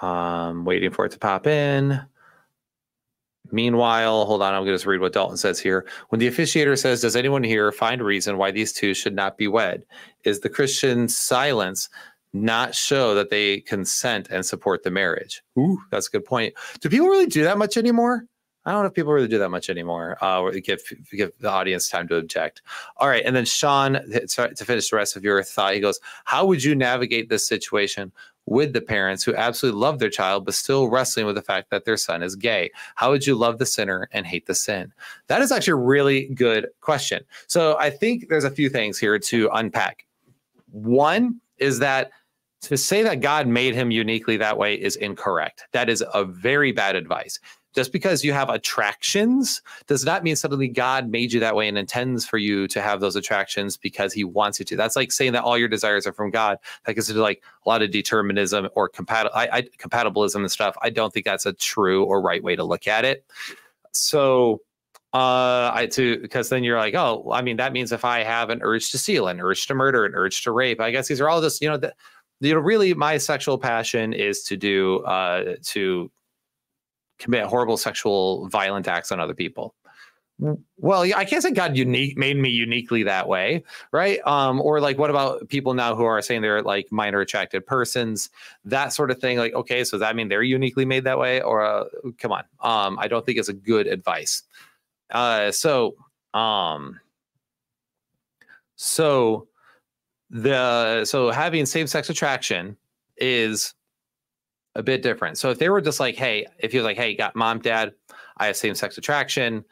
[0.03, 1.99] Um, waiting for it to pop in.
[3.51, 5.87] Meanwhile, hold on, I'm going to just read what Dalton says here.
[6.11, 9.49] When the officiator says, Does anyone here find reason why these two should not be
[9.49, 9.85] wed?
[10.25, 11.89] Is the Christian silence
[12.35, 15.43] not show that they consent and support the marriage?
[15.59, 16.53] Ooh, that's a good point.
[16.81, 18.27] Do people really do that much anymore?
[18.67, 20.17] I don't know if people really do that much anymore.
[20.23, 22.63] Uh, give give the audience time to object.
[22.97, 26.47] All right, and then Sean, to finish the rest of your thought, he goes, "How
[26.47, 28.11] would you navigate this situation
[28.47, 31.85] with the parents who absolutely love their child but still wrestling with the fact that
[31.85, 32.71] their son is gay?
[32.95, 34.93] How would you love the sinner and hate the sin?"
[35.27, 37.25] That is actually a really good question.
[37.49, 40.07] So I think there's a few things here to unpack.
[40.71, 42.11] One is that
[42.63, 45.65] to say that God made him uniquely that way is incorrect.
[45.73, 47.39] That is a very bad advice
[47.75, 51.77] just because you have attractions does not mean suddenly God made you that way and
[51.77, 54.77] intends for you to have those attractions because he wants you to.
[54.77, 56.59] That's like saying that all your desires are from God.
[56.85, 60.77] That gets like a lot of determinism or compat- I, I, compatibilism and stuff.
[60.83, 63.25] I don't think that's a true or right way to look at it.
[63.93, 64.61] So
[65.13, 68.51] uh i to because then you're like oh i mean that means if i have
[68.51, 71.21] an urge to steal an urge to murder an urge to rape i guess these
[71.21, 71.95] are all just you know the,
[72.41, 76.11] you know really my sexual passion is to do uh to
[77.19, 79.75] commit horrible sexual violent acts on other people.
[80.79, 83.63] Well i can't say god unique made me uniquely that way
[83.93, 84.19] right?
[84.27, 88.31] Um or like what about people now who are saying they're like minor attracted persons
[88.65, 91.41] that sort of thing like okay so does that mean they're uniquely made that way
[91.41, 91.85] or uh,
[92.19, 92.43] come on.
[92.61, 94.43] Um i don't think it's a good advice.
[95.11, 95.95] Uh so
[96.35, 96.99] um
[98.75, 99.47] so
[100.31, 102.77] the so having same-sex attraction
[103.19, 103.73] is
[104.75, 105.39] a bit different.
[105.39, 107.93] So if they were just like, hey, if you're like, hey, got mom, dad,
[108.39, 109.65] I have same sex attraction.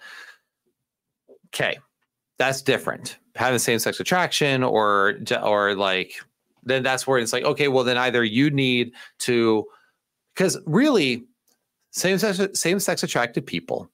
[1.49, 1.79] Okay,
[2.39, 3.19] that's different.
[3.35, 6.15] Having same sex attraction or or like
[6.63, 9.65] then that's where it's like, okay, well then either you need to
[10.35, 11.25] because really
[11.91, 13.91] same sex same sex attracted people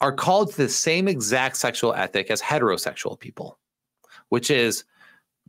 [0.00, 3.58] are called to the same exact sexual ethic as heterosexual people,
[4.28, 4.84] which is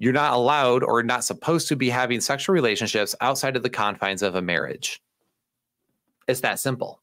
[0.02, 4.24] you're not allowed or not supposed to be having sexual relationships outside of the confines
[4.24, 5.00] of a marriage.
[6.28, 7.00] It's that simple.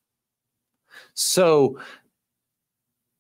[1.14, 1.78] So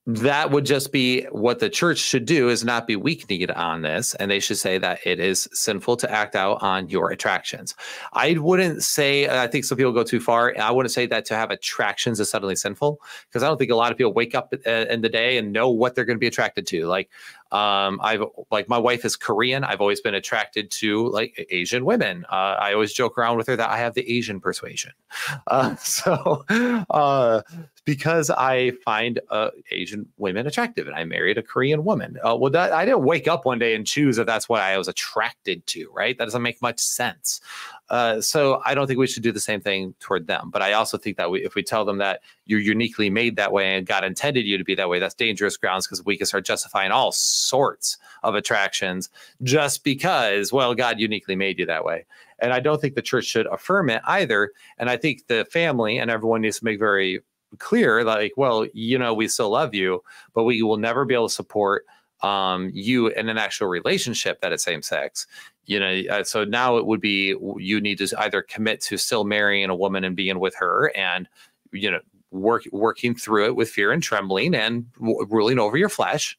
[0.08, 4.14] that would just be what the church should do is not be weak-kneed on this
[4.14, 7.74] and they should say that it is sinful to act out on your attractions
[8.14, 11.34] i wouldn't say i think some people go too far i wouldn't say that to
[11.34, 12.98] have attractions is suddenly sinful
[13.28, 15.52] because i don't think a lot of people wake up uh, in the day and
[15.52, 17.10] know what they're going to be attracted to like
[17.50, 19.64] um, I've like my wife is Korean.
[19.64, 22.26] I've always been attracted to like Asian women.
[22.30, 24.92] Uh, I always joke around with her that I have the Asian persuasion.
[25.46, 26.44] Uh, so,
[26.90, 27.40] uh,
[27.84, 32.18] because I find uh, Asian women attractive, and I married a Korean woman.
[32.22, 34.76] Uh, well, that I didn't wake up one day and choose that that's what I
[34.76, 35.90] was attracted to.
[35.92, 36.18] Right?
[36.18, 37.40] That doesn't make much sense.
[37.90, 40.50] Uh, so I don't think we should do the same thing toward them.
[40.50, 43.52] But I also think that we, if we tell them that you're uniquely made that
[43.52, 46.26] way and God intended you to be that way, that's dangerous grounds because we can
[46.26, 49.08] start justifying all sorts of attractions
[49.42, 52.04] just because, well, God uniquely made you that way.
[52.40, 54.52] And I don't think the church should affirm it either.
[54.78, 57.20] And I think the family and everyone needs to make very
[57.58, 60.02] clear, like, well, you know, we still love you,
[60.34, 61.86] but we will never be able to support
[62.22, 65.26] um, you in an actual relationship that is same sex
[65.66, 69.24] you know uh, so now it would be you need to either commit to still
[69.24, 71.28] marrying a woman and being with her and
[71.72, 72.00] you know
[72.30, 76.38] work working through it with fear and trembling and ruling over your flesh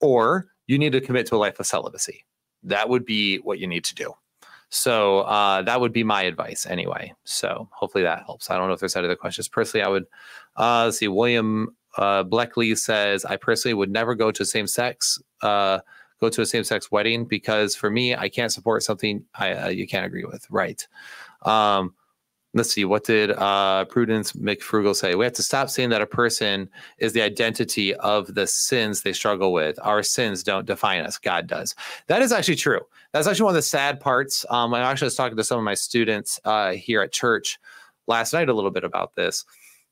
[0.00, 2.24] or you need to commit to a life of celibacy.
[2.62, 4.12] That would be what you need to do.
[4.70, 7.14] So uh, that would be my advice anyway.
[7.24, 8.50] So hopefully that helps.
[8.50, 9.48] I don't know if there's any other questions.
[9.48, 10.06] Personally i would
[10.56, 15.80] uh, see william uh, Bleckley says i personally would never go to same sex uh,
[16.20, 19.86] go to a same-sex wedding because for me, I can't support something I uh, you
[19.86, 20.46] can't agree with.
[20.50, 20.86] Right.
[21.42, 21.94] Um,
[22.54, 22.84] let's see.
[22.84, 25.14] What did uh, Prudence McFrugal say?
[25.14, 26.68] We have to stop saying that a person
[26.98, 29.78] is the identity of the sins they struggle with.
[29.82, 31.18] Our sins don't define us.
[31.18, 31.74] God does.
[32.08, 32.80] That is actually true.
[33.12, 34.44] That's actually one of the sad parts.
[34.50, 37.58] Um, I actually was talking to some of my students uh, here at church
[38.06, 39.44] last night a little bit about this.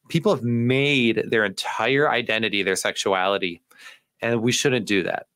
[0.08, 3.62] People have made their entire identity their sexuality,
[4.20, 5.26] and we shouldn't do that.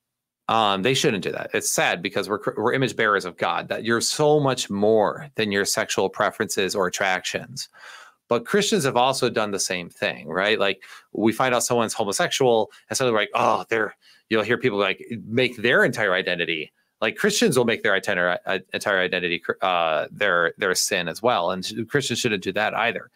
[0.48, 1.50] Um, they shouldn't do that.
[1.54, 3.68] It's sad because we're we're image bearers of God.
[3.68, 7.68] That you're so much more than your sexual preferences or attractions.
[8.28, 10.58] But Christians have also done the same thing, right?
[10.58, 13.94] Like we find out someone's homosexual, and so they're like, oh, they're.
[14.28, 16.72] You'll hear people like make their entire identity.
[17.00, 21.50] Like Christians will make their entire uh, entire identity uh, their their sin as well,
[21.50, 23.10] and Christians shouldn't do that either.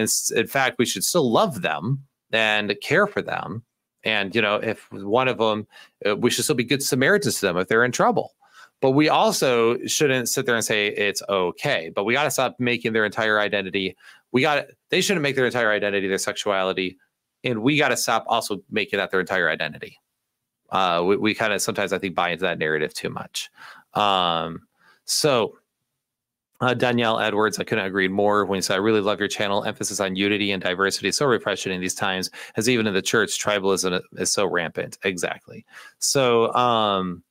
[0.00, 3.64] In, fact, we should still love them and care for them
[4.04, 5.66] and you know, if one of them,
[6.06, 8.34] uh, we should still be good Samaritans to them if they're in trouble.
[8.80, 11.92] But we also shouldn't sit there and say it's okay.
[11.94, 13.96] But we got to stop making their entire identity.
[14.32, 16.98] We got they shouldn't make their entire identity their sexuality,
[17.44, 19.98] and we got to stop also making that their entire identity.
[20.70, 23.50] Uh, we, we kind of sometimes I think buy into that narrative too much.
[23.92, 24.62] Um,
[25.04, 25.58] so
[26.60, 29.64] uh, Danielle Edwards, I couldn't agree more when you said, I really love your channel.
[29.64, 33.02] Emphasis on unity and diversity is so refreshing in these times, as even in the
[33.02, 34.98] church, tribalism is so rampant.
[35.02, 35.64] Exactly.
[35.98, 37.22] So, um,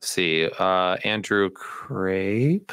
[0.00, 2.72] see, uh, Andrew Crape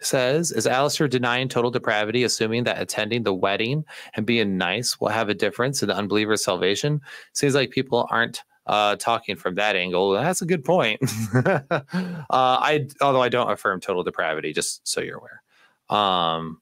[0.00, 3.84] says, Is Alistair denying total depravity, assuming that attending the wedding
[4.14, 7.00] and being nice will have a difference in the unbeliever's salvation?
[7.32, 11.00] Seems like people aren't uh, talking from that angle, that's a good point.
[11.34, 11.82] uh,
[12.30, 15.42] I although I don't affirm total depravity, just so you're aware.
[15.88, 16.60] Um,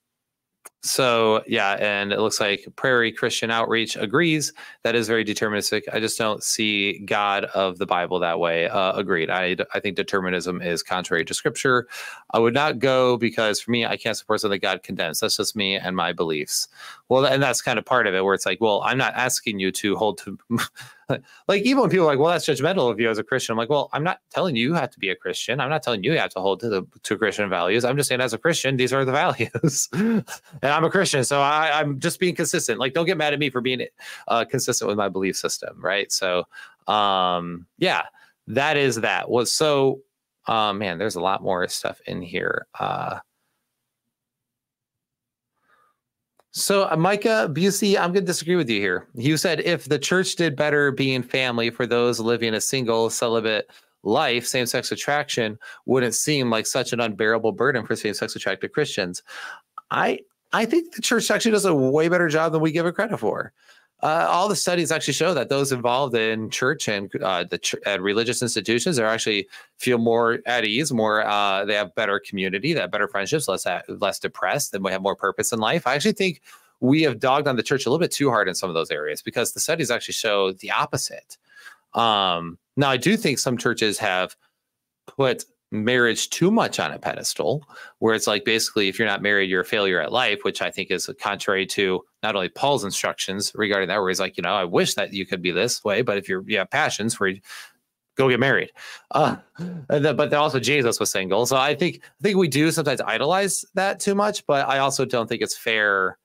[0.83, 4.53] so yeah, and it looks like Prairie Christian Outreach agrees
[4.85, 5.83] that is very deterministic.
[5.93, 8.69] I just don't see God of the Bible that way.
[8.69, 9.29] Uh, agreed.
[9.29, 11.89] I I think determinism is contrary to Scripture.
[12.33, 15.19] I would not go because for me, I can't support something God condemns.
[15.19, 16.69] That's just me and my beliefs.
[17.09, 19.59] Well, and that's kind of part of it, where it's like, well, I'm not asking
[19.59, 20.39] you to hold to
[21.49, 23.53] like even when people are like, well, that's judgmental of you as a Christian.
[23.53, 25.61] I'm like, well, I'm not telling you you have to be a Christian.
[25.61, 27.85] I'm not telling you you have to hold to the to Christian values.
[27.85, 29.89] I'm just saying as a Christian, these are the values.
[29.93, 30.25] and
[30.63, 31.25] I'm a Christian.
[31.25, 32.79] So I, I'm just being consistent.
[32.79, 33.87] Like, don't get mad at me for being
[34.29, 35.81] uh, consistent with my belief system.
[35.81, 36.13] Right.
[36.13, 36.45] So
[36.87, 38.03] um yeah,
[38.49, 39.31] that is that.
[39.31, 40.01] Was so
[40.47, 42.67] uh, man, there's a lot more stuff in here.
[42.79, 43.19] Uh
[46.51, 49.07] So, uh, Micah Busey, I'm going to disagree with you here.
[49.15, 53.71] You said if the church did better being family for those living a single celibate
[54.03, 58.73] life, same sex attraction wouldn't seem like such an unbearable burden for same sex attracted
[58.73, 59.23] Christians.
[59.91, 60.21] I
[60.53, 63.19] I think the church actually does a way better job than we give it credit
[63.19, 63.53] for.
[64.01, 67.75] Uh, all the studies actually show that those involved in church and uh, the ch-
[67.85, 69.49] uh, religious institutions are actually
[69.79, 73.67] feel more at ease, more uh, they have better community, they have better friendships, less
[73.89, 75.85] less depressed, and we have more purpose in life.
[75.85, 76.43] I actually think
[76.81, 78.93] we have dogged on the church a little bit too hard in some of those
[78.93, 81.37] areas because the studies actually show the opposite.
[81.95, 84.37] Um, now, I do think some churches have
[85.07, 87.63] put marriage too much on a pedestal
[87.99, 90.71] where it's like basically if you're not married you're a failure at life which i
[90.71, 94.55] think is contrary to not only paul's instructions regarding that where he's like you know
[94.55, 97.29] i wish that you could be this way but if you're you have passions where
[97.31, 97.41] you
[98.17, 98.71] go get married
[99.11, 99.37] uh,
[99.89, 104.01] but also jesus was single so i think i think we do sometimes idolize that
[104.01, 106.17] too much but i also don't think it's fair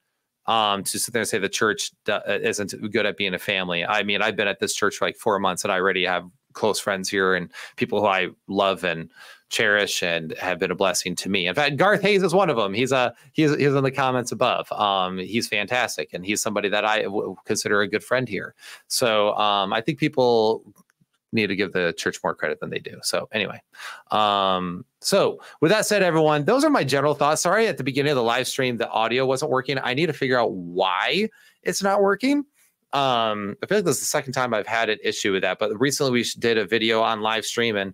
[0.46, 3.86] um, to sit there and say the church isn't good at being a family.
[3.86, 6.26] I mean, I've been at this church for like four months and I already have
[6.54, 9.10] close friends here and people who I love and
[9.50, 11.48] cherish and have been a blessing to me.
[11.48, 12.74] In fact, Garth Hayes is one of them.
[12.74, 14.72] He's a he's he's in the comments above.
[14.72, 18.56] Um, he's fantastic and he's somebody that I w- consider a good friend here.
[18.88, 20.64] So um, I think people
[21.32, 23.00] need to give the church more credit than they do.
[23.04, 23.62] So anyway,
[24.12, 27.42] um, so with that said, everyone, those are my general thoughts.
[27.42, 29.78] Sorry, at the beginning of the live stream, the audio wasn't working.
[29.84, 31.30] I need to figure out why
[31.62, 32.46] it's not working.
[32.94, 35.60] Um, I feel like this is the second time I've had an issue with that.
[35.60, 37.94] But recently we did a video on live stream and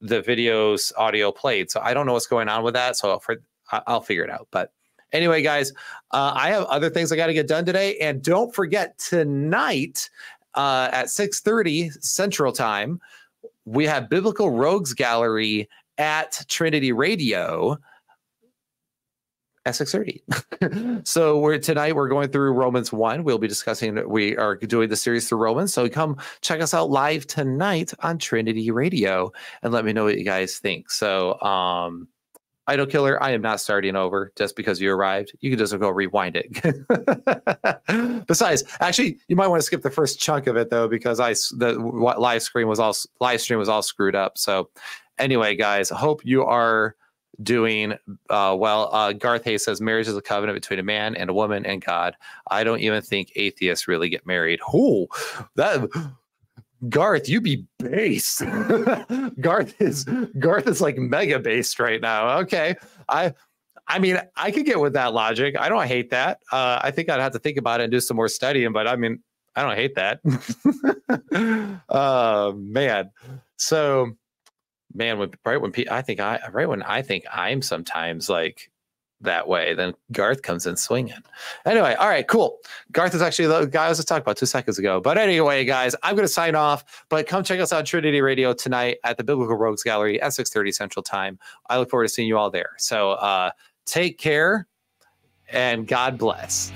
[0.00, 1.70] the video's audio played.
[1.70, 2.96] So I don't know what's going on with that.
[2.96, 3.36] So for
[3.70, 4.48] I'll figure it out.
[4.50, 4.72] But
[5.12, 5.72] anyway, guys,
[6.12, 10.10] uh, I have other things I got to get done today, and don't forget tonight
[10.54, 13.00] uh, at six thirty Central Time,
[13.64, 17.78] we have Biblical Rogues Gallery at Trinity Radio
[19.66, 24.56] at 6.30 so we're tonight we're going through romans 1 we'll be discussing we are
[24.56, 25.74] doing the series through romans.
[25.74, 29.32] So come check us out live tonight on trinity radio
[29.62, 30.90] and let me know what you guys think.
[30.90, 32.08] So um
[32.68, 35.32] idol killer i am not starting over just because you arrived.
[35.40, 38.26] You can just go rewind it.
[38.26, 41.32] Besides actually you might want to skip the first chunk of it though because i
[41.32, 41.78] the
[42.18, 44.38] live screen was all live stream was all screwed up.
[44.38, 44.70] So
[45.18, 46.96] anyway guys hope you are
[47.42, 47.92] doing
[48.30, 48.94] uh, well.
[48.94, 51.84] Uh, Garth Hayes says marriage is a covenant between a man and a woman and
[51.84, 52.16] God.
[52.50, 54.60] I don't even think atheists really get married.
[54.70, 55.08] Who
[55.56, 55.88] that
[56.88, 58.40] Garth, you be base.
[59.40, 60.04] Garth is
[60.38, 62.38] Garth is like mega based right now.
[62.40, 62.74] Okay,
[63.08, 63.34] I.
[63.88, 65.54] I mean, I could get with that logic.
[65.56, 66.40] I don't hate that.
[66.50, 68.88] Uh, I think I'd have to think about it and do some more studying, but
[68.88, 69.22] I mean,
[69.54, 70.20] I don't hate that.
[71.88, 73.12] uh, man.
[73.58, 74.10] So,
[74.96, 78.70] man, when right when I think I right when I think I'm sometimes like
[79.22, 81.22] that way, then Garth comes in swinging.
[81.64, 82.58] Anyway, all right, cool.
[82.92, 85.00] Garth is actually the guy I was just talking about two seconds ago.
[85.00, 87.04] But anyway, guys, I'm going to sign off.
[87.08, 90.74] But come check us out Trinity Radio tonight at the Biblical Rogues Gallery at 6:30
[90.74, 91.38] Central Time.
[91.68, 92.72] I look forward to seeing you all there.
[92.78, 93.50] So uh,
[93.86, 94.66] take care
[95.48, 96.72] and God bless.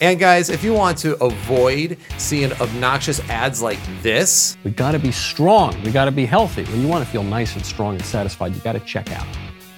[0.00, 4.98] And guys, if you want to avoid seeing obnoxious ads like this, we got to
[4.98, 5.80] be strong.
[5.82, 6.64] We got to be healthy.
[6.64, 9.26] When you want to feel nice and strong and satisfied, you got to check out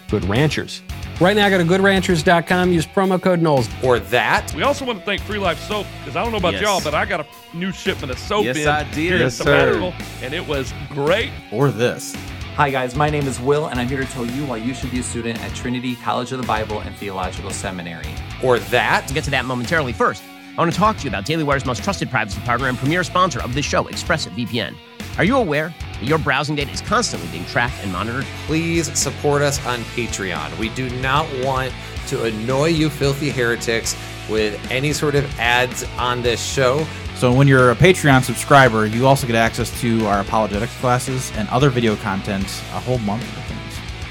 [0.08, 0.80] Good Ranchers.
[1.20, 3.68] Right now, go to goodranchers.com, use promo code Knowles.
[3.82, 4.52] Or that.
[4.54, 6.62] We also want to thank Free Life Soap because I don't know about yes.
[6.62, 8.94] y'all, but I got a new shipment of soap yes, in I did.
[8.96, 11.30] here yes, Sabbatical, and it was great.
[11.52, 12.14] Or this.
[12.56, 12.94] Hi, guys.
[12.96, 15.02] My name is Will, and I'm here to tell you why you should be a
[15.02, 18.08] student at Trinity College of the Bible and Theological Seminary.
[18.42, 19.02] Or that.
[19.04, 19.92] We'll get to that momentarily.
[19.92, 20.22] First,
[20.56, 23.04] I want to talk to you about Daily Wire's most trusted privacy partner and premier
[23.04, 24.74] sponsor of this show, ExpressVPN.
[25.18, 28.24] Are you aware that your browsing data is constantly being tracked and monitored?
[28.46, 30.58] Please support us on Patreon.
[30.58, 31.74] We do not want
[32.06, 33.94] to annoy you filthy heretics
[34.30, 36.86] with any sort of ads on this show.
[37.16, 41.48] So when you're a Patreon subscriber, you also get access to our apologetics classes and
[41.48, 43.24] other video content a whole month.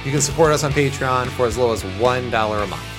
[0.03, 2.94] You can support us on Patreon for as low as $1 a month.